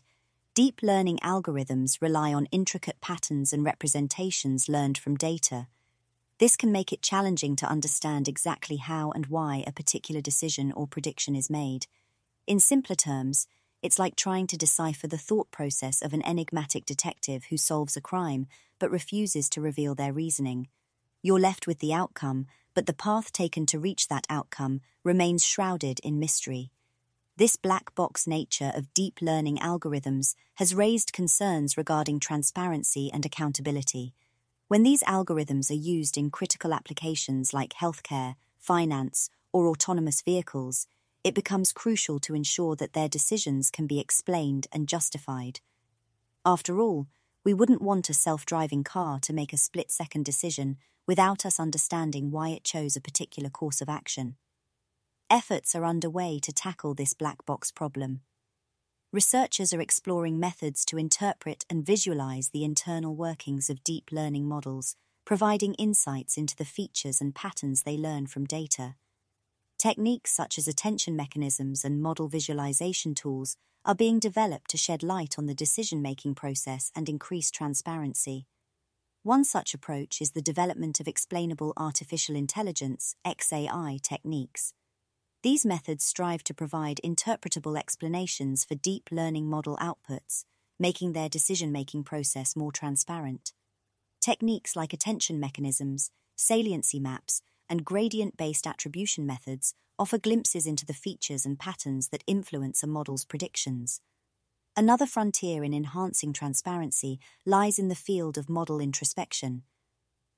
deep 0.55 0.83
learning 0.83 1.17
algorithms 1.23 1.99
rely 1.99 2.31
on 2.31 2.45
intricate 2.51 3.01
patterns 3.01 3.53
and 3.53 3.63
representations 3.63 4.69
learned 4.69 4.99
from 4.99 5.15
data. 5.15 5.65
This 6.37 6.55
can 6.55 6.71
make 6.71 6.93
it 6.93 7.01
challenging 7.01 7.55
to 7.55 7.65
understand 7.65 8.27
exactly 8.27 8.77
how 8.77 9.11
and 9.11 9.25
why 9.27 9.63
a 9.65 9.71
particular 9.71 10.21
decision 10.21 10.71
or 10.71 10.85
prediction 10.85 11.35
is 11.35 11.49
made. 11.49 11.87
In 12.45 12.59
simpler 12.59 12.95
terms, 12.95 13.47
it's 13.81 13.97
like 13.97 14.15
trying 14.15 14.45
to 14.47 14.57
decipher 14.57 15.07
the 15.07 15.17
thought 15.17 15.49
process 15.49 16.03
of 16.03 16.13
an 16.13 16.23
enigmatic 16.23 16.85
detective 16.85 17.45
who 17.45 17.57
solves 17.57 17.97
a 17.97 18.01
crime 18.01 18.45
but 18.77 18.91
refuses 18.91 19.49
to 19.49 19.61
reveal 19.61 19.95
their 19.95 20.13
reasoning. 20.13 20.67
You're 21.23 21.39
left 21.39 21.65
with 21.65 21.79
the 21.79 21.93
outcome, 21.93 22.45
but 22.75 22.85
the 22.85 22.93
path 22.93 23.31
taken 23.31 23.65
to 23.67 23.79
reach 23.79 24.07
that 24.07 24.27
outcome 24.29 24.81
remains 25.03 25.43
shrouded 25.43 25.99
in 26.01 26.19
mystery. 26.19 26.71
This 27.35 27.55
black 27.55 27.95
box 27.95 28.27
nature 28.27 28.71
of 28.75 28.93
deep 28.93 29.19
learning 29.19 29.57
algorithms 29.57 30.35
has 30.55 30.75
raised 30.75 31.13
concerns 31.13 31.77
regarding 31.77 32.19
transparency 32.19 33.09
and 33.11 33.25
accountability. 33.25 34.13
When 34.67 34.83
these 34.83 35.01
algorithms 35.01 35.71
are 35.71 35.85
used 35.95 36.15
in 36.15 36.29
critical 36.29 36.75
applications 36.75 37.51
like 37.51 37.73
healthcare, 37.73 38.35
finance, 38.59 39.31
or 39.51 39.67
autonomous 39.67 40.21
vehicles, 40.21 40.85
it 41.23 41.33
becomes 41.33 41.73
crucial 41.73 42.19
to 42.19 42.35
ensure 42.35 42.75
that 42.75 42.93
their 42.93 43.09
decisions 43.09 43.71
can 43.71 43.87
be 43.87 43.99
explained 43.99 44.67
and 44.71 44.87
justified. 44.87 45.59
After 46.45 46.79
all, 46.79 47.07
we 47.43 47.55
wouldn't 47.55 47.81
want 47.81 48.11
a 48.11 48.13
self 48.13 48.45
driving 48.45 48.83
car 48.83 49.19
to 49.21 49.33
make 49.33 49.53
a 49.53 49.57
split 49.57 49.91
second 49.91 50.23
decision 50.23 50.77
without 51.07 51.47
us 51.47 51.59
understanding 51.59 52.29
why 52.29 52.49
it 52.49 52.63
chose 52.63 52.95
a 52.95 53.01
particular 53.01 53.49
course 53.49 53.81
of 53.81 53.89
action. 53.89 54.35
Efforts 55.33 55.73
are 55.73 55.83
underway 55.83 56.37
to 56.43 56.53
tackle 56.53 56.93
this 56.93 57.15
black 57.15 57.43
box 57.43 57.71
problem. 57.71 58.21
Researchers 59.11 59.73
are 59.73 59.81
exploring 59.81 60.39
methods 60.39 60.85
to 60.85 60.99
interpret 60.99 61.65
and 61.71 61.83
visualize 61.83 62.49
the 62.49 62.63
internal 62.63 63.15
workings 63.15 63.67
of 63.67 63.83
deep 63.83 64.11
learning 64.11 64.47
models, 64.47 64.95
providing 65.25 65.73
insights 65.73 66.37
into 66.37 66.55
the 66.55 66.63
features 66.63 67.19
and 67.19 67.33
patterns 67.33 67.81
they 67.81 67.97
learn 67.97 68.27
from 68.27 68.45
data. 68.45 68.93
Techniques 69.79 70.29
such 70.31 70.59
as 70.59 70.67
attention 70.67 71.15
mechanisms 71.15 71.83
and 71.83 71.99
model 71.99 72.27
visualization 72.27 73.15
tools 73.15 73.57
are 73.83 73.95
being 73.95 74.19
developed 74.19 74.69
to 74.69 74.77
shed 74.77 75.01
light 75.01 75.39
on 75.39 75.47
the 75.47 75.55
decision 75.55 75.99
making 75.99 76.35
process 76.35 76.91
and 76.95 77.09
increase 77.09 77.49
transparency. 77.49 78.45
One 79.23 79.45
such 79.45 79.73
approach 79.73 80.21
is 80.21 80.33
the 80.33 80.43
development 80.43 80.99
of 80.99 81.07
explainable 81.07 81.73
artificial 81.75 82.35
intelligence 82.35 83.15
XAI 83.25 83.99
techniques. 83.99 84.75
These 85.43 85.65
methods 85.65 86.05
strive 86.05 86.41
to 86.45 86.53
provide 86.53 87.01
interpretable 87.03 87.77
explanations 87.77 88.63
for 88.63 88.75
deep 88.75 89.09
learning 89.11 89.49
model 89.49 89.77
outputs, 89.81 90.45
making 90.79 91.11
their 91.11 91.27
decision 91.27 91.69
making 91.69 92.05
process 92.05 92.55
more 92.55 92.71
transparent. 92.71 93.51
Techniques 94.21 94.73
like 94.77 94.93
attention 94.93 95.41
mechanisms, 95.41 96.11
saliency 96.37 96.97
maps, 96.97 97.41
and 97.69 97.83
gradient 97.83 98.37
based 98.37 98.65
attribution 98.65 99.25
methods 99.25 99.73
offer 99.99 100.17
glimpses 100.17 100.65
into 100.65 100.85
the 100.85 100.93
features 100.93 101.45
and 101.45 101.59
patterns 101.59 102.07
that 102.07 102.23
influence 102.25 102.81
a 102.81 102.87
model's 102.87 103.25
predictions. 103.25 103.99
Another 104.77 105.05
frontier 105.05 105.65
in 105.65 105.73
enhancing 105.73 106.31
transparency 106.31 107.19
lies 107.45 107.77
in 107.77 107.89
the 107.89 107.95
field 107.95 108.37
of 108.37 108.49
model 108.49 108.79
introspection. 108.79 109.63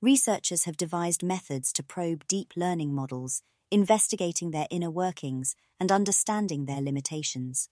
Researchers 0.02 0.64
have 0.64 0.76
devised 0.76 1.22
methods 1.22 1.72
to 1.74 1.84
probe 1.84 2.26
deep 2.26 2.54
learning 2.56 2.92
models, 2.92 3.44
investigating 3.70 4.50
their 4.50 4.66
inner 4.70 4.90
workings 4.90 5.56
and 5.80 5.90
understanding 5.92 6.64
their 6.64 6.80
limitations. 6.80 7.68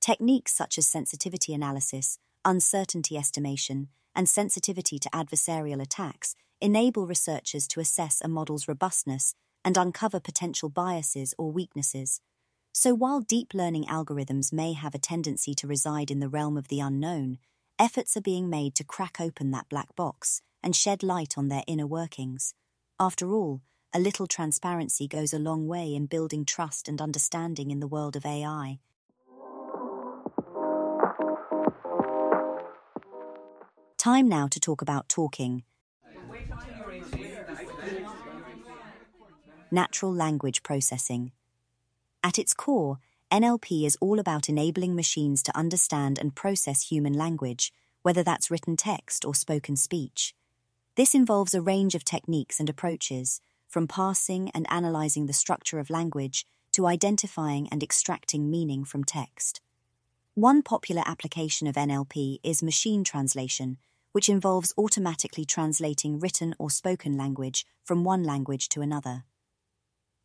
Techniques 0.00 0.54
such 0.54 0.78
as 0.78 0.88
sensitivity 0.88 1.54
analysis, 1.54 2.18
uncertainty 2.44 3.16
estimation, 3.16 3.88
and 4.14 4.28
sensitivity 4.28 4.98
to 4.98 5.10
adversarial 5.10 5.80
attacks 5.80 6.34
enable 6.60 7.06
researchers 7.06 7.66
to 7.68 7.80
assess 7.80 8.20
a 8.22 8.28
model's 8.28 8.68
robustness 8.68 9.34
and 9.64 9.76
uncover 9.76 10.20
potential 10.20 10.68
biases 10.68 11.34
or 11.38 11.52
weaknesses. 11.52 12.20
So, 12.72 12.94
while 12.94 13.20
deep 13.20 13.52
learning 13.52 13.84
algorithms 13.84 14.52
may 14.52 14.72
have 14.74 14.94
a 14.94 14.98
tendency 14.98 15.54
to 15.54 15.66
reside 15.66 16.10
in 16.10 16.20
the 16.20 16.28
realm 16.28 16.56
of 16.56 16.68
the 16.68 16.80
unknown, 16.80 17.38
efforts 17.78 18.16
are 18.16 18.22
being 18.22 18.48
made 18.48 18.74
to 18.76 18.84
crack 18.84 19.20
open 19.20 19.50
that 19.50 19.68
black 19.68 19.94
box 19.96 20.42
and 20.62 20.76
shed 20.76 21.02
light 21.02 21.34
on 21.36 21.48
their 21.48 21.64
inner 21.66 21.86
workings. 21.86 22.54
After 22.98 23.32
all, 23.32 23.62
a 23.92 23.98
little 23.98 24.26
transparency 24.26 25.08
goes 25.08 25.32
a 25.32 25.38
long 25.38 25.66
way 25.66 25.94
in 25.94 26.06
building 26.06 26.44
trust 26.44 26.88
and 26.88 27.00
understanding 27.00 27.70
in 27.70 27.80
the 27.80 27.88
world 27.88 28.14
of 28.14 28.24
AI. 28.24 28.78
Time 33.98 34.28
now 34.28 34.46
to 34.46 34.60
talk 34.60 34.80
about 34.80 35.08
talking. 35.08 35.64
Natural 39.72 40.12
language 40.12 40.62
processing. 40.62 41.32
At 42.22 42.38
its 42.38 42.54
core, 42.54 42.98
NLP 43.30 43.84
is 43.84 43.98
all 44.00 44.18
about 44.18 44.48
enabling 44.48 44.94
machines 44.94 45.42
to 45.42 45.56
understand 45.56 46.18
and 46.18 46.34
process 46.34 46.88
human 46.88 47.12
language, 47.12 47.72
whether 48.02 48.22
that's 48.22 48.50
written 48.50 48.76
text 48.76 49.24
or 49.24 49.34
spoken 49.34 49.76
speech. 49.76 50.34
This 50.96 51.14
involves 51.14 51.54
a 51.54 51.62
range 51.62 51.94
of 51.94 52.04
techniques 52.04 52.58
and 52.58 52.68
approaches, 52.68 53.40
from 53.70 53.86
parsing 53.86 54.50
and 54.52 54.66
analyzing 54.68 55.26
the 55.26 55.32
structure 55.32 55.78
of 55.78 55.88
language 55.88 56.44
to 56.72 56.86
identifying 56.86 57.68
and 57.70 57.82
extracting 57.82 58.50
meaning 58.50 58.84
from 58.84 59.04
text. 59.04 59.60
One 60.34 60.62
popular 60.62 61.02
application 61.06 61.66
of 61.68 61.76
NLP 61.76 62.40
is 62.42 62.62
machine 62.62 63.04
translation, 63.04 63.78
which 64.12 64.28
involves 64.28 64.74
automatically 64.76 65.44
translating 65.44 66.18
written 66.18 66.54
or 66.58 66.68
spoken 66.68 67.16
language 67.16 67.64
from 67.84 68.02
one 68.04 68.24
language 68.24 68.68
to 68.70 68.82
another. 68.82 69.24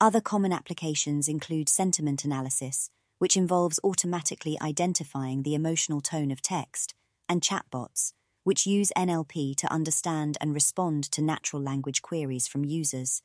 Other 0.01 0.21
common 0.21 0.51
applications 0.51 1.27
include 1.27 1.69
sentiment 1.69 2.25
analysis, 2.25 2.89
which 3.19 3.37
involves 3.37 3.79
automatically 3.83 4.57
identifying 4.61 5.43
the 5.43 5.55
emotional 5.55 6.01
tone 6.01 6.31
of 6.31 6.41
text, 6.41 6.95
and 7.29 7.41
chatbots, 7.41 8.13
which 8.43 8.67
use 8.67 8.91
NLP 8.97 9.55
to 9.55 9.71
understand 9.71 10.37
and 10.41 10.53
respond 10.53 11.03
to 11.11 11.21
natural 11.21 11.61
language 11.61 12.01
queries 12.01 12.47
from 12.47 12.65
users. 12.65 13.21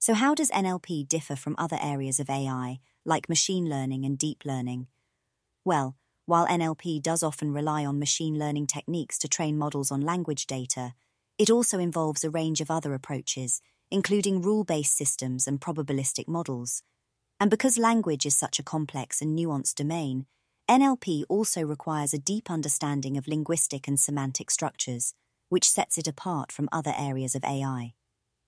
So, 0.00 0.14
how 0.14 0.34
does 0.34 0.50
NLP 0.52 1.08
differ 1.08 1.34
from 1.34 1.56
other 1.58 1.78
areas 1.82 2.20
of 2.20 2.30
AI, 2.30 2.78
like 3.04 3.28
machine 3.28 3.68
learning 3.68 4.04
and 4.04 4.16
deep 4.16 4.44
learning? 4.44 4.86
Well, 5.64 5.96
while 6.24 6.46
NLP 6.46 7.02
does 7.02 7.24
often 7.24 7.52
rely 7.52 7.84
on 7.84 7.98
machine 7.98 8.38
learning 8.38 8.68
techniques 8.68 9.18
to 9.18 9.28
train 9.28 9.58
models 9.58 9.90
on 9.90 10.00
language 10.00 10.46
data, 10.46 10.94
it 11.36 11.50
also 11.50 11.80
involves 11.80 12.22
a 12.22 12.30
range 12.30 12.60
of 12.60 12.70
other 12.70 12.94
approaches, 12.94 13.60
including 13.90 14.40
rule 14.40 14.62
based 14.62 14.96
systems 14.96 15.48
and 15.48 15.60
probabilistic 15.60 16.28
models. 16.28 16.82
And 17.40 17.50
because 17.50 17.76
language 17.76 18.24
is 18.24 18.36
such 18.36 18.60
a 18.60 18.64
complex 18.64 19.20
and 19.20 19.36
nuanced 19.36 19.74
domain, 19.74 20.26
NLP 20.70 21.24
also 21.28 21.62
requires 21.62 22.14
a 22.14 22.18
deep 22.18 22.50
understanding 22.50 23.16
of 23.16 23.26
linguistic 23.26 23.88
and 23.88 23.98
semantic 23.98 24.50
structures, 24.50 25.14
which 25.48 25.68
sets 25.68 25.98
it 25.98 26.06
apart 26.06 26.52
from 26.52 26.68
other 26.70 26.92
areas 26.96 27.34
of 27.34 27.42
AI. 27.42 27.94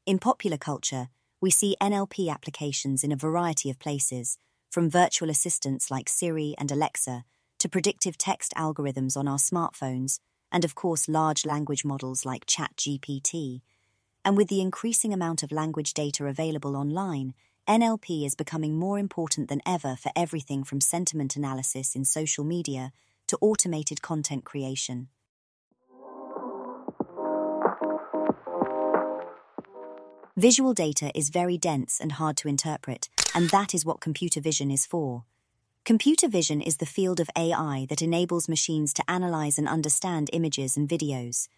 In 0.06 0.18
popular 0.18 0.58
culture, 0.58 1.08
we 1.40 1.50
see 1.50 1.76
NLP 1.81 2.31
applications 2.31 3.03
in 3.03 3.12
a 3.12 3.16
variety 3.16 3.70
of 3.70 3.79
places, 3.79 4.38
from 4.70 4.90
virtual 4.90 5.31
assistants 5.31 5.90
like 5.90 6.09
Siri 6.09 6.55
and 6.59 6.70
Alexa 6.70 7.24
to 7.59 7.68
predictive 7.68 8.16
text 8.16 8.53
algorithms 8.57 9.16
on 9.16 9.26
our 9.26 9.38
smartphones, 9.38 10.20
and 10.53 10.64
of 10.64 10.74
course, 10.74 11.09
large 11.09 11.44
language 11.46 11.85
models 11.85 12.24
like 12.24 12.46
ChatGPT 12.46 13.62
and 14.24 14.37
with 14.37 14.48
the 14.48 14.61
increasing 14.61 15.12
amount 15.12 15.42
of 15.42 15.53
language 15.53 15.94
data 15.94 16.26
available 16.26 16.76
online, 16.76 17.35
NLP 17.68 18.26
is 18.26 18.35
becoming 18.35 18.79
more 18.79 18.98
important 18.98 19.48
than 19.48 19.62
ever 19.64 19.96
for 19.96 20.12
everything 20.14 20.62
from 20.64 20.81
sentiment 20.81 21.37
analysis 21.37 21.94
in 21.94 22.05
social 22.05 22.44
media 22.44 22.92
to 23.29 23.38
automated 23.40 24.03
content 24.03 24.44
creation. 24.44 25.09
Visual 30.40 30.72
data 30.72 31.12
is 31.14 31.29
very 31.29 31.59
dense 31.59 32.00
and 32.00 32.12
hard 32.12 32.35
to 32.38 32.48
interpret, 32.48 33.11
and 33.35 33.50
that 33.50 33.74
is 33.74 33.85
what 33.85 34.00
computer 34.00 34.40
vision 34.40 34.70
is 34.70 34.87
for. 34.87 35.24
Computer 35.85 36.29
vision 36.29 36.62
is 36.62 36.79
the 36.79 36.87
field 36.87 37.20
of 37.20 37.29
AI 37.37 37.87
that 37.90 38.00
enables 38.00 38.48
machines 38.48 38.94
to 38.94 39.05
analyze 39.07 39.59
and 39.59 39.68
understand 39.68 40.31
images 40.33 40.79
and 40.79 40.88
videos. 40.88 41.48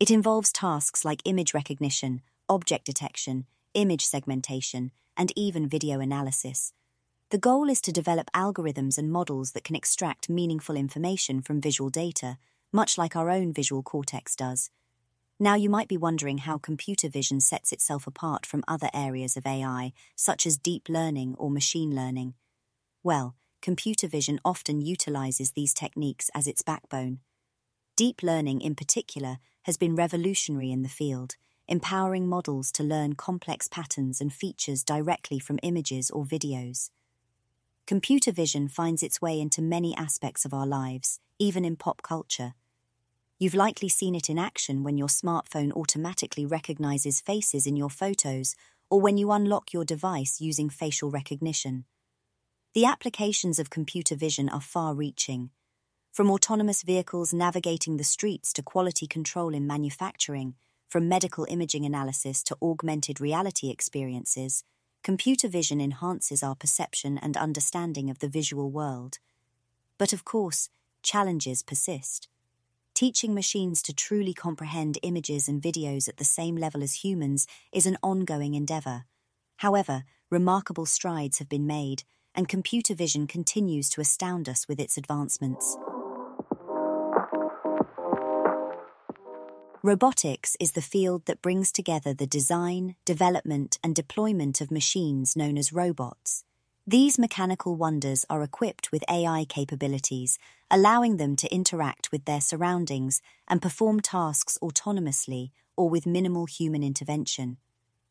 It 0.00 0.10
involves 0.10 0.50
tasks 0.50 1.04
like 1.04 1.22
image 1.24 1.54
recognition, 1.54 2.20
object 2.48 2.84
detection, 2.84 3.46
image 3.74 4.04
segmentation, 4.04 4.90
and 5.16 5.32
even 5.36 5.68
video 5.68 6.00
analysis. 6.00 6.72
The 7.30 7.38
goal 7.38 7.70
is 7.70 7.80
to 7.82 7.92
develop 7.92 8.28
algorithms 8.34 8.98
and 8.98 9.12
models 9.12 9.52
that 9.52 9.62
can 9.62 9.76
extract 9.76 10.28
meaningful 10.28 10.74
information 10.74 11.42
from 11.42 11.60
visual 11.60 11.90
data, 11.90 12.38
much 12.72 12.98
like 12.98 13.14
our 13.14 13.30
own 13.30 13.52
visual 13.52 13.84
cortex 13.84 14.34
does. 14.34 14.68
Now, 15.42 15.56
you 15.56 15.68
might 15.68 15.88
be 15.88 15.96
wondering 15.96 16.38
how 16.38 16.56
computer 16.56 17.08
vision 17.08 17.40
sets 17.40 17.72
itself 17.72 18.06
apart 18.06 18.46
from 18.46 18.62
other 18.68 18.88
areas 18.94 19.36
of 19.36 19.44
AI, 19.44 19.92
such 20.14 20.46
as 20.46 20.56
deep 20.56 20.88
learning 20.88 21.34
or 21.36 21.50
machine 21.50 21.96
learning. 21.96 22.34
Well, 23.02 23.34
computer 23.60 24.06
vision 24.06 24.38
often 24.44 24.80
utilizes 24.80 25.50
these 25.50 25.74
techniques 25.74 26.30
as 26.32 26.46
its 26.46 26.62
backbone. 26.62 27.18
Deep 27.96 28.22
learning, 28.22 28.60
in 28.60 28.76
particular, 28.76 29.38
has 29.62 29.76
been 29.76 29.96
revolutionary 29.96 30.70
in 30.70 30.84
the 30.84 30.88
field, 30.88 31.34
empowering 31.66 32.28
models 32.28 32.70
to 32.70 32.84
learn 32.84 33.14
complex 33.14 33.66
patterns 33.66 34.20
and 34.20 34.32
features 34.32 34.84
directly 34.84 35.40
from 35.40 35.58
images 35.64 36.08
or 36.08 36.24
videos. 36.24 36.90
Computer 37.88 38.30
vision 38.30 38.68
finds 38.68 39.02
its 39.02 39.20
way 39.20 39.40
into 39.40 39.60
many 39.60 39.92
aspects 39.96 40.44
of 40.44 40.54
our 40.54 40.68
lives, 40.68 41.18
even 41.40 41.64
in 41.64 41.74
pop 41.74 42.00
culture. 42.00 42.54
You've 43.42 43.54
likely 43.54 43.88
seen 43.88 44.14
it 44.14 44.30
in 44.30 44.38
action 44.38 44.84
when 44.84 44.96
your 44.96 45.08
smartphone 45.08 45.72
automatically 45.72 46.46
recognizes 46.46 47.20
faces 47.20 47.66
in 47.66 47.74
your 47.74 47.90
photos 47.90 48.54
or 48.88 49.00
when 49.00 49.18
you 49.18 49.32
unlock 49.32 49.72
your 49.72 49.84
device 49.84 50.40
using 50.40 50.70
facial 50.70 51.10
recognition. 51.10 51.84
The 52.72 52.84
applications 52.84 53.58
of 53.58 53.68
computer 53.68 54.14
vision 54.14 54.48
are 54.48 54.60
far 54.60 54.94
reaching 54.94 55.50
from 56.12 56.30
autonomous 56.30 56.84
vehicles 56.84 57.34
navigating 57.34 57.96
the 57.96 58.04
streets 58.04 58.52
to 58.52 58.62
quality 58.62 59.08
control 59.08 59.54
in 59.54 59.66
manufacturing, 59.66 60.54
from 60.88 61.08
medical 61.08 61.44
imaging 61.50 61.84
analysis 61.84 62.44
to 62.44 62.56
augmented 62.62 63.20
reality 63.20 63.70
experiences, 63.70 64.62
computer 65.02 65.48
vision 65.48 65.80
enhances 65.80 66.44
our 66.44 66.54
perception 66.54 67.18
and 67.18 67.36
understanding 67.36 68.08
of 68.08 68.20
the 68.20 68.28
visual 68.28 68.70
world. 68.70 69.18
But 69.98 70.12
of 70.12 70.24
course, 70.24 70.68
challenges 71.02 71.64
persist. 71.64 72.28
Teaching 72.94 73.34
machines 73.34 73.80
to 73.82 73.94
truly 73.94 74.34
comprehend 74.34 74.98
images 75.02 75.48
and 75.48 75.62
videos 75.62 76.08
at 76.08 76.18
the 76.18 76.24
same 76.24 76.56
level 76.56 76.82
as 76.82 77.02
humans 77.02 77.46
is 77.72 77.86
an 77.86 77.96
ongoing 78.02 78.54
endeavor. 78.54 79.04
However, 79.56 80.04
remarkable 80.30 80.84
strides 80.84 81.38
have 81.38 81.48
been 81.48 81.66
made, 81.66 82.04
and 82.34 82.48
computer 82.48 82.94
vision 82.94 83.26
continues 83.26 83.88
to 83.90 84.02
astound 84.02 84.46
us 84.46 84.68
with 84.68 84.78
its 84.78 84.98
advancements. 84.98 85.76
Robotics 89.82 90.54
is 90.60 90.72
the 90.72 90.82
field 90.82 91.24
that 91.24 91.42
brings 91.42 91.72
together 91.72 92.12
the 92.12 92.26
design, 92.26 92.94
development, 93.04 93.78
and 93.82 93.94
deployment 93.94 94.60
of 94.60 94.70
machines 94.70 95.34
known 95.34 95.56
as 95.56 95.72
robots. 95.72 96.44
These 96.86 97.16
mechanical 97.16 97.76
wonders 97.76 98.24
are 98.28 98.42
equipped 98.42 98.90
with 98.90 99.04
AI 99.08 99.46
capabilities, 99.48 100.36
allowing 100.68 101.16
them 101.16 101.36
to 101.36 101.54
interact 101.54 102.10
with 102.10 102.24
their 102.24 102.40
surroundings 102.40 103.22
and 103.46 103.62
perform 103.62 104.00
tasks 104.00 104.58
autonomously 104.60 105.52
or 105.76 105.88
with 105.88 106.06
minimal 106.06 106.46
human 106.46 106.82
intervention. 106.82 107.58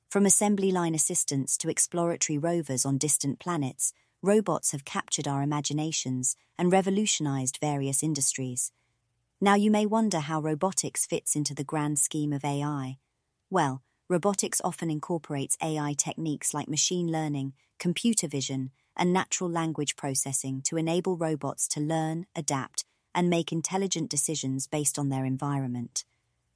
From 0.09 0.25
assembly 0.25 0.71
line 0.71 0.95
assistants 0.95 1.57
to 1.57 1.69
exploratory 1.69 2.37
rovers 2.37 2.85
on 2.85 2.97
distant 2.97 3.39
planets, 3.39 3.91
robots 4.21 4.71
have 4.71 4.85
captured 4.85 5.27
our 5.27 5.41
imaginations 5.41 6.37
and 6.57 6.71
revolutionized 6.71 7.57
various 7.59 8.01
industries. 8.01 8.71
Now 9.41 9.55
you 9.55 9.69
may 9.69 9.85
wonder 9.85 10.19
how 10.19 10.39
robotics 10.39 11.05
fits 11.05 11.35
into 11.35 11.53
the 11.53 11.65
grand 11.65 11.99
scheme 11.99 12.31
of 12.31 12.45
AI. 12.45 12.99
Well, 13.49 13.83
robotics 14.11 14.59
often 14.65 14.91
incorporates 14.91 15.57
AI 15.63 15.95
techniques 15.97 16.53
like 16.53 16.67
machine 16.67 17.09
learning, 17.09 17.53
computer 17.79 18.27
vision, 18.27 18.69
and 18.97 19.13
natural 19.13 19.49
language 19.49 19.95
processing 19.95 20.61
to 20.63 20.75
enable 20.75 21.15
robots 21.15 21.65
to 21.69 21.79
learn, 21.79 22.25
adapt, 22.35 22.83
and 23.15 23.29
make 23.29 23.53
intelligent 23.53 24.09
decisions 24.09 24.67
based 24.67 24.99
on 24.99 25.07
their 25.07 25.23
environment. 25.23 26.03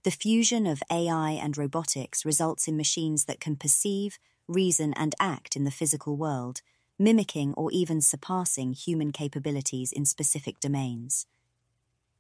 The 0.04 0.12
fusion 0.12 0.68
of 0.68 0.84
AI 0.92 1.32
and 1.32 1.58
robotics 1.58 2.26
results 2.26 2.68
in 2.68 2.76
machines 2.76 3.24
that 3.24 3.40
can 3.40 3.56
perceive, 3.56 4.20
reason, 4.50 4.94
and 4.94 5.16
act 5.18 5.56
in 5.56 5.64
the 5.64 5.72
physical 5.72 6.18
world, 6.18 6.62
mimicking 7.00 7.54
or 7.54 7.72
even 7.72 8.02
surpassing 8.02 8.74
human 8.74 9.14
capabilities 9.14 9.94
in 9.94 10.04
specific 10.04 10.60
domains. 10.60 11.26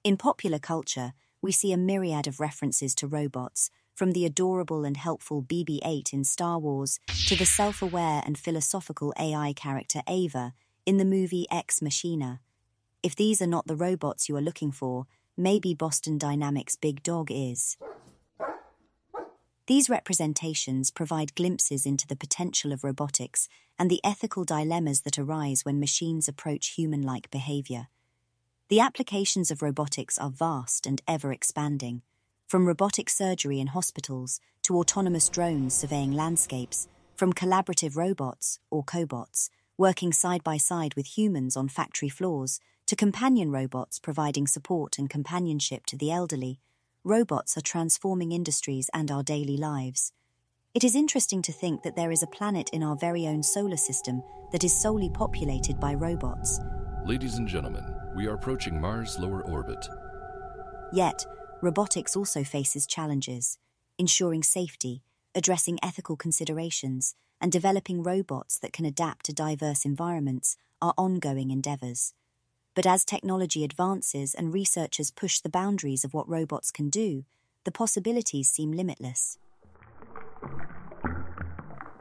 In 0.01 0.15
popular 0.15 0.59
culture, 0.59 1.11
we 1.41 1.51
see 1.51 1.73
a 1.73 1.77
myriad 1.77 2.25
of 2.25 2.39
references 2.39 2.95
to 2.95 3.05
robots, 3.07 3.69
from 3.95 4.11
the 4.11 4.25
adorable 4.25 4.83
and 4.83 4.97
helpful 4.97 5.41
BB 5.41 5.79
8 5.83 6.13
in 6.13 6.23
Star 6.23 6.59
Wars 6.59 6.99
to 7.27 7.35
the 7.35 7.45
self 7.45 7.81
aware 7.81 8.21
and 8.25 8.37
philosophical 8.37 9.13
AI 9.17 9.53
character 9.53 10.01
Ava 10.07 10.53
in 10.85 10.97
the 10.97 11.05
movie 11.05 11.47
Ex 11.49 11.81
Machina. 11.81 12.41
If 13.01 13.15
these 13.15 13.41
are 13.41 13.47
not 13.47 13.67
the 13.67 13.75
robots 13.75 14.27
you 14.27 14.35
are 14.35 14.41
looking 14.41 14.71
for, 14.71 15.05
maybe 15.37 15.73
Boston 15.73 16.17
Dynamics' 16.17 16.75
Big 16.75 17.01
Dog 17.01 17.29
is. 17.31 17.77
These 19.67 19.89
representations 19.89 20.91
provide 20.91 21.33
glimpses 21.33 21.87
into 21.87 22.05
the 22.05 22.15
potential 22.15 22.71
of 22.71 22.83
robotics 22.83 23.47
and 23.79 23.89
the 23.89 24.01
ethical 24.03 24.43
dilemmas 24.43 25.01
that 25.01 25.17
arise 25.17 25.65
when 25.65 25.79
machines 25.79 26.27
approach 26.27 26.75
human 26.75 27.01
like 27.01 27.31
behavior. 27.31 27.87
The 28.69 28.79
applications 28.79 29.49
of 29.49 29.61
robotics 29.61 30.19
are 30.19 30.29
vast 30.29 30.85
and 30.85 31.01
ever 31.07 31.31
expanding, 31.31 32.03
from 32.47 32.67
robotic 32.67 33.09
surgery 33.09 33.59
in 33.59 33.67
hospitals 33.67 34.39
to 34.63 34.77
autonomous 34.77 35.29
drones 35.29 35.73
surveying 35.73 36.11
landscapes, 36.11 36.87
from 37.15 37.33
collaborative 37.33 37.95
robots, 37.95 38.59
or 38.69 38.83
cobots, 38.83 39.49
working 39.77 40.13
side 40.13 40.43
by 40.43 40.57
side 40.57 40.93
with 40.95 41.17
humans 41.17 41.57
on 41.57 41.67
factory 41.67 42.09
floors, 42.09 42.59
to 42.85 42.95
companion 42.95 43.51
robots 43.51 43.99
providing 43.99 44.45
support 44.45 44.99
and 44.99 45.09
companionship 45.09 45.85
to 45.87 45.97
the 45.97 46.11
elderly. 46.11 46.59
Robots 47.03 47.57
are 47.57 47.61
transforming 47.61 48.31
industries 48.31 48.89
and 48.93 49.09
our 49.09 49.23
daily 49.23 49.57
lives. 49.57 50.11
It 50.73 50.83
is 50.83 50.95
interesting 50.95 51.41
to 51.43 51.51
think 51.51 51.83
that 51.83 51.95
there 51.95 52.11
is 52.11 52.21
a 52.21 52.27
planet 52.27 52.69
in 52.71 52.83
our 52.83 52.95
very 52.95 53.27
own 53.27 53.43
solar 53.43 53.77
system 53.77 54.21
that 54.51 54.63
is 54.63 54.79
solely 54.79 55.09
populated 55.09 55.79
by 55.79 55.93
robots. 55.93 56.59
Ladies 57.05 57.35
and 57.35 57.47
gentlemen, 57.47 57.85
we 58.15 58.27
are 58.27 58.33
approaching 58.33 58.79
Mars' 58.79 59.17
lower 59.17 59.41
orbit. 59.43 59.87
Yet, 60.91 61.25
robotics 61.65 62.15
also 62.15 62.43
faces 62.43 62.85
challenges, 62.85 63.57
ensuring 63.97 64.43
safety, 64.43 65.01
addressing 65.33 65.79
ethical 65.81 66.15
considerations, 66.15 67.15
and 67.41 67.51
developing 67.51 68.03
robots 68.03 68.59
that 68.59 68.71
can 68.71 68.85
adapt 68.85 69.25
to 69.25 69.33
diverse 69.33 69.83
environments 69.83 70.57
are 70.79 70.93
ongoing 70.95 71.49
endeavors. 71.49 72.13
But 72.75 72.85
as 72.85 73.03
technology 73.03 73.63
advances 73.63 74.35
and 74.35 74.53
researchers 74.53 75.09
push 75.09 75.39
the 75.39 75.49
boundaries 75.49 76.05
of 76.05 76.13
what 76.13 76.29
robots 76.29 76.69
can 76.69 76.89
do, 76.91 77.25
the 77.63 77.71
possibilities 77.71 78.47
seem 78.47 78.71
limitless. 78.71 79.39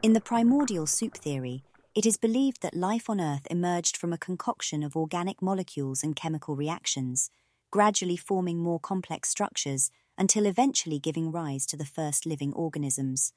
In 0.03 0.13
the 0.13 0.21
primordial 0.21 0.85
soup 0.85 1.17
theory, 1.17 1.63
it 1.95 2.05
is 2.05 2.17
believed 2.17 2.61
that 2.61 2.75
life 2.75 3.09
on 3.09 3.19
Earth 3.19 3.47
emerged 3.49 3.97
from 3.97 4.13
a 4.13 4.17
concoction 4.19 4.83
of 4.83 4.95
organic 4.95 5.41
molecules 5.41 6.03
and 6.03 6.15
chemical 6.15 6.55
reactions, 6.55 7.31
gradually 7.75 8.15
forming 8.15 8.57
more 8.57 8.79
complex 8.79 9.27
structures 9.27 9.91
until 10.17 10.45
eventually 10.45 10.97
giving 10.97 11.29
rise 11.29 11.65
to 11.65 11.75
the 11.75 11.83
first 11.83 12.25
living 12.25 12.53
organisms. 12.53 13.33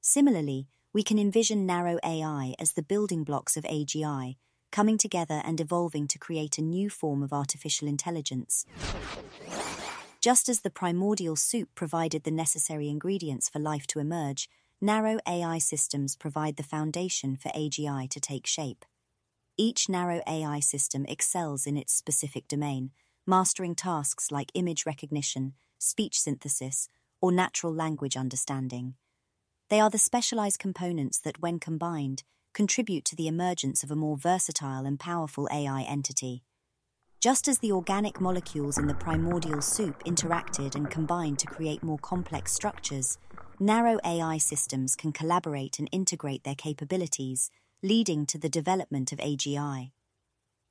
Similarly, 0.00 0.68
we 0.92 1.02
can 1.02 1.18
envision 1.18 1.66
narrow 1.66 1.98
AI 2.04 2.54
as 2.60 2.74
the 2.74 2.84
building 2.84 3.24
blocks 3.24 3.56
of 3.56 3.64
AGI, 3.64 4.36
coming 4.70 4.96
together 4.96 5.42
and 5.44 5.60
evolving 5.60 6.06
to 6.06 6.16
create 6.16 6.58
a 6.58 6.62
new 6.62 6.88
form 6.88 7.24
of 7.24 7.32
artificial 7.32 7.88
intelligence. 7.88 8.66
Just 10.20 10.48
as 10.48 10.60
the 10.60 10.70
primordial 10.70 11.34
soup 11.34 11.70
provided 11.74 12.22
the 12.22 12.30
necessary 12.30 12.88
ingredients 12.88 13.48
for 13.48 13.58
life 13.58 13.88
to 13.88 13.98
emerge, 13.98 14.48
narrow 14.80 15.18
AI 15.26 15.58
systems 15.58 16.14
provide 16.14 16.54
the 16.54 16.62
foundation 16.62 17.34
for 17.34 17.48
AGI 17.48 18.08
to 18.10 18.20
take 18.20 18.46
shape. 18.46 18.84
Each 19.56 19.88
narrow 19.88 20.20
AI 20.28 20.60
system 20.60 21.04
excels 21.08 21.66
in 21.66 21.76
its 21.76 21.92
specific 21.92 22.46
domain, 22.46 22.92
mastering 23.26 23.74
tasks 23.74 24.30
like 24.30 24.52
image 24.54 24.86
recognition, 24.86 25.54
speech 25.78 26.20
synthesis, 26.20 26.88
or 27.20 27.32
natural 27.32 27.74
language 27.74 28.16
understanding. 28.16 28.94
They 29.68 29.80
are 29.80 29.90
the 29.90 29.98
specialized 29.98 30.60
components 30.60 31.18
that, 31.20 31.40
when 31.40 31.58
combined, 31.58 32.22
contribute 32.54 33.04
to 33.06 33.16
the 33.16 33.28
emergence 33.28 33.82
of 33.82 33.90
a 33.90 33.96
more 33.96 34.16
versatile 34.16 34.86
and 34.86 34.98
powerful 34.98 35.48
AI 35.52 35.82
entity. 35.82 36.44
Just 37.20 37.48
as 37.48 37.58
the 37.58 37.72
organic 37.72 38.20
molecules 38.20 38.78
in 38.78 38.86
the 38.86 38.94
primordial 38.94 39.60
soup 39.60 40.04
interacted 40.04 40.76
and 40.76 40.88
combined 40.88 41.38
to 41.40 41.46
create 41.46 41.82
more 41.82 41.98
complex 41.98 42.52
structures, 42.52 43.18
narrow 43.58 43.98
AI 44.04 44.38
systems 44.38 44.94
can 44.94 45.12
collaborate 45.12 45.78
and 45.78 45.88
integrate 45.90 46.44
their 46.44 46.54
capabilities, 46.54 47.50
leading 47.82 48.26
to 48.26 48.38
the 48.38 48.48
development 48.48 49.12
of 49.12 49.18
AGI. 49.18 49.90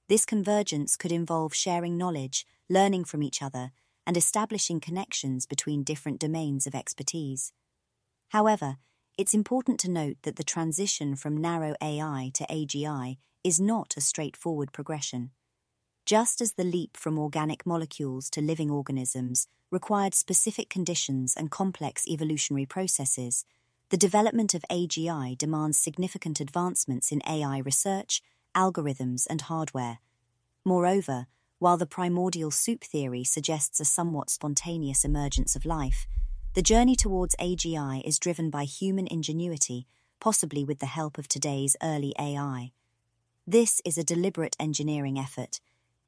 This 0.08 0.26
convergence 0.26 0.96
could 0.96 1.12
involve 1.12 1.56
sharing 1.56 1.98
knowledge, 1.98 2.46
learning 2.70 3.06
from 3.06 3.24
each 3.24 3.42
other, 3.42 3.72
and 4.06 4.16
establishing 4.16 4.80
connections 4.80 5.48
between 5.48 5.84
different 5.84 6.20
domains 6.20 6.68
of 6.68 6.76
expertise. 6.76 7.54
However, 8.30 8.78
it's 9.18 9.34
important 9.34 9.80
to 9.80 9.90
note 9.90 10.18
that 10.24 10.36
the 10.36 10.44
transition 10.44 11.16
from 11.16 11.38
narrow 11.38 11.74
AI 11.82 12.32
to 12.36 12.46
AGI 12.46 13.18
is 13.44 13.60
not 13.60 13.96
a 13.98 14.02
straightforward 14.02 14.72
progression. 14.74 15.32
Just 16.06 16.40
as 16.40 16.54
the 16.54 16.64
leap 16.64 16.98
from 16.98 17.18
organic 17.18 17.66
molecules 17.66 18.30
to 18.32 18.42
living 18.42 18.70
organisms 18.70 19.48
required 19.72 20.14
specific 20.14 20.70
conditions 20.70 21.34
and 21.36 21.50
complex 21.50 22.08
evolutionary 22.08 22.68
processes, 22.68 23.44
the 23.90 23.98
development 23.98 24.54
of 24.54 24.66
AGI 24.70 25.36
demands 25.38 25.78
significant 25.78 26.40
advancements 26.40 27.12
in 27.12 27.22
AI 27.28 27.60
research, 27.60 28.22
algorithms, 28.56 29.28
and 29.30 29.42
hardware. 29.42 30.00
Moreover, 30.64 31.28
while 31.60 31.78
the 31.78 31.86
primordial 31.86 32.52
soup 32.52 32.84
theory 32.84 33.24
suggests 33.24 33.80
a 33.80 33.86
somewhat 33.86 34.30
spontaneous 34.30 35.06
emergence 35.06 35.56
of 35.56 35.66
life, 35.66 36.08
the 36.54 36.62
journey 36.62 36.96
towards 36.96 37.36
AGI 37.36 38.02
is 38.06 38.20
driven 38.20 38.50
by 38.50 38.64
human 38.64 39.08
ingenuity, 39.08 39.88
possibly 40.20 40.64
with 40.64 40.80
the 40.80 40.86
help 40.86 41.18
of 41.18 41.28
today's 41.28 41.76
early 41.84 42.14
AI. 42.20 42.72
This 43.46 43.82
is 43.86 43.98
a 43.98 44.04
deliberate 44.04 44.56
engineering 44.60 45.20
effort 45.20 45.60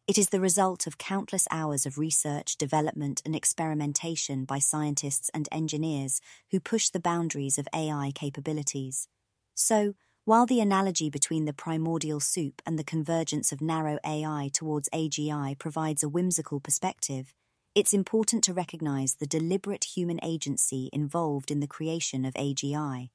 it 0.08 0.18
is 0.18 0.30
the 0.30 0.40
result 0.40 0.88
of 0.88 0.98
countless 0.98 1.50
hours 1.52 1.86
of 1.86 1.98
research, 1.98 2.56
development, 2.56 3.22
and 3.26 3.36
experimentation 3.36 4.46
by 4.46 4.58
scientists 4.58 5.30
and 5.34 5.50
engineers 5.52 6.22
who 6.52 6.62
push 6.62 6.88
the 6.88 7.00
boundaries 7.02 7.58
of 7.58 7.68
AI 7.76 8.14
capabilities. 8.16 9.10
So, 9.54 9.96
while 10.28 10.46
the 10.46 10.60
analogy 10.60 11.10
between 11.10 11.46
the 11.46 11.54
primordial 11.54 12.20
soup 12.20 12.62
and 12.66 12.78
the 12.78 12.84
convergence 12.84 13.54
of 13.54 13.62
narrow 13.62 13.98
AI 14.06 14.50
towards 14.52 14.90
AGI 14.90 15.58
provides 15.58 16.04
a 16.04 16.10
whimsical 16.10 16.60
perspective, 16.60 17.34
it's 17.74 17.94
important 17.94 18.44
to 18.44 18.54
recognize 18.54 19.16
the 19.16 19.26
deliberate 19.26 19.86
human 19.96 20.20
agency 20.22 20.90
involved 20.92 21.50
in 21.50 21.62
the 21.62 21.66
creation 21.66 22.26
of 22.26 22.34
AGI. 22.34 23.08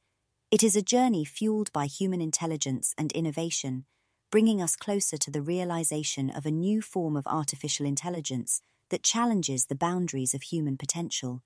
It 0.50 0.62
is 0.62 0.74
a 0.74 0.80
journey 0.80 1.26
fueled 1.26 1.70
by 1.70 1.84
human 1.84 2.22
intelligence 2.22 2.94
and 2.96 3.12
innovation 3.12 3.84
bringing 4.30 4.62
us 4.62 4.76
closer 4.76 5.18
to 5.18 5.30
the 5.30 5.42
realization 5.42 6.30
of 6.30 6.46
a 6.46 6.50
new 6.50 6.80
form 6.80 7.18
of 7.18 7.26
artificial 7.26 7.84
intelligence 7.84 8.62
that 8.88 9.02
challenges 9.02 9.66
the 9.66 9.74
boundaries 9.74 10.32
of 10.32 10.44
human 10.44 10.78
potential. 10.78 11.42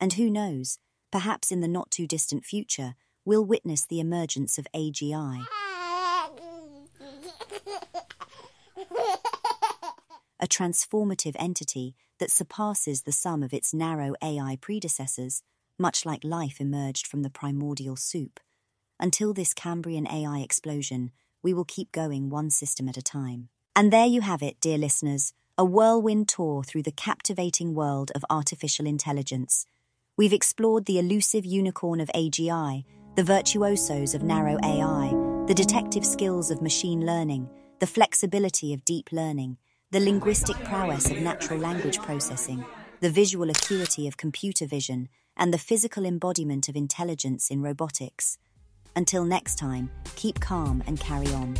And 0.00 0.14
who 0.14 0.30
knows, 0.30 0.78
perhaps 1.12 1.52
in 1.52 1.60
the 1.60 1.68
not 1.68 1.90
too 1.90 2.06
distant 2.06 2.46
future, 2.46 2.94
we'll 3.24 3.44
witness 3.44 3.84
the 3.84 4.00
emergence 4.00 4.58
of 4.58 4.66
AGI. 4.74 5.46
a 10.40 10.48
transformative 10.48 11.36
entity 11.38 11.94
that 12.18 12.30
surpasses 12.30 13.02
the 13.02 13.12
sum 13.12 13.42
of 13.42 13.52
its 13.52 13.74
narrow 13.74 14.14
AI 14.22 14.56
predecessors, 14.60 15.42
much 15.78 16.06
like 16.06 16.24
life 16.24 16.60
emerged 16.60 17.06
from 17.06 17.22
the 17.22 17.30
primordial 17.30 17.96
soup. 17.96 18.40
Until 18.98 19.32
this 19.32 19.54
Cambrian 19.54 20.06
AI 20.06 20.40
explosion, 20.40 21.10
we 21.42 21.54
will 21.54 21.64
keep 21.64 21.92
going 21.92 22.28
one 22.30 22.50
system 22.50 22.88
at 22.88 22.96
a 22.96 23.02
time. 23.02 23.48
And 23.76 23.92
there 23.92 24.06
you 24.06 24.20
have 24.22 24.42
it, 24.42 24.60
dear 24.60 24.78
listeners, 24.78 25.32
a 25.56 25.64
whirlwind 25.64 26.28
tour 26.28 26.62
through 26.62 26.82
the 26.82 26.90
captivating 26.90 27.74
world 27.74 28.10
of 28.14 28.24
artificial 28.28 28.86
intelligence. 28.86 29.66
We've 30.16 30.32
explored 30.32 30.86
the 30.86 30.98
elusive 30.98 31.46
unicorn 31.46 32.00
of 32.00 32.10
AGI, 32.14 32.84
the 33.20 33.34
virtuosos 33.34 34.14
of 34.14 34.22
narrow 34.22 34.56
AI, 34.64 35.10
the 35.46 35.52
detective 35.52 36.06
skills 36.06 36.50
of 36.50 36.62
machine 36.62 37.04
learning, 37.04 37.46
the 37.78 37.86
flexibility 37.86 38.72
of 38.72 38.82
deep 38.86 39.10
learning, 39.12 39.58
the 39.90 40.00
linguistic 40.00 40.56
prowess 40.64 41.10
of 41.10 41.20
natural 41.20 41.58
language 41.58 41.98
processing, 41.98 42.64
the 43.00 43.10
visual 43.10 43.50
acuity 43.50 44.08
of 44.08 44.16
computer 44.16 44.66
vision, 44.66 45.06
and 45.36 45.52
the 45.52 45.58
physical 45.58 46.06
embodiment 46.06 46.66
of 46.66 46.76
intelligence 46.76 47.50
in 47.50 47.60
robotics. 47.60 48.38
Until 48.96 49.26
next 49.26 49.58
time, 49.58 49.90
keep 50.16 50.40
calm 50.40 50.82
and 50.86 50.98
carry 50.98 51.28
on. 51.34 51.58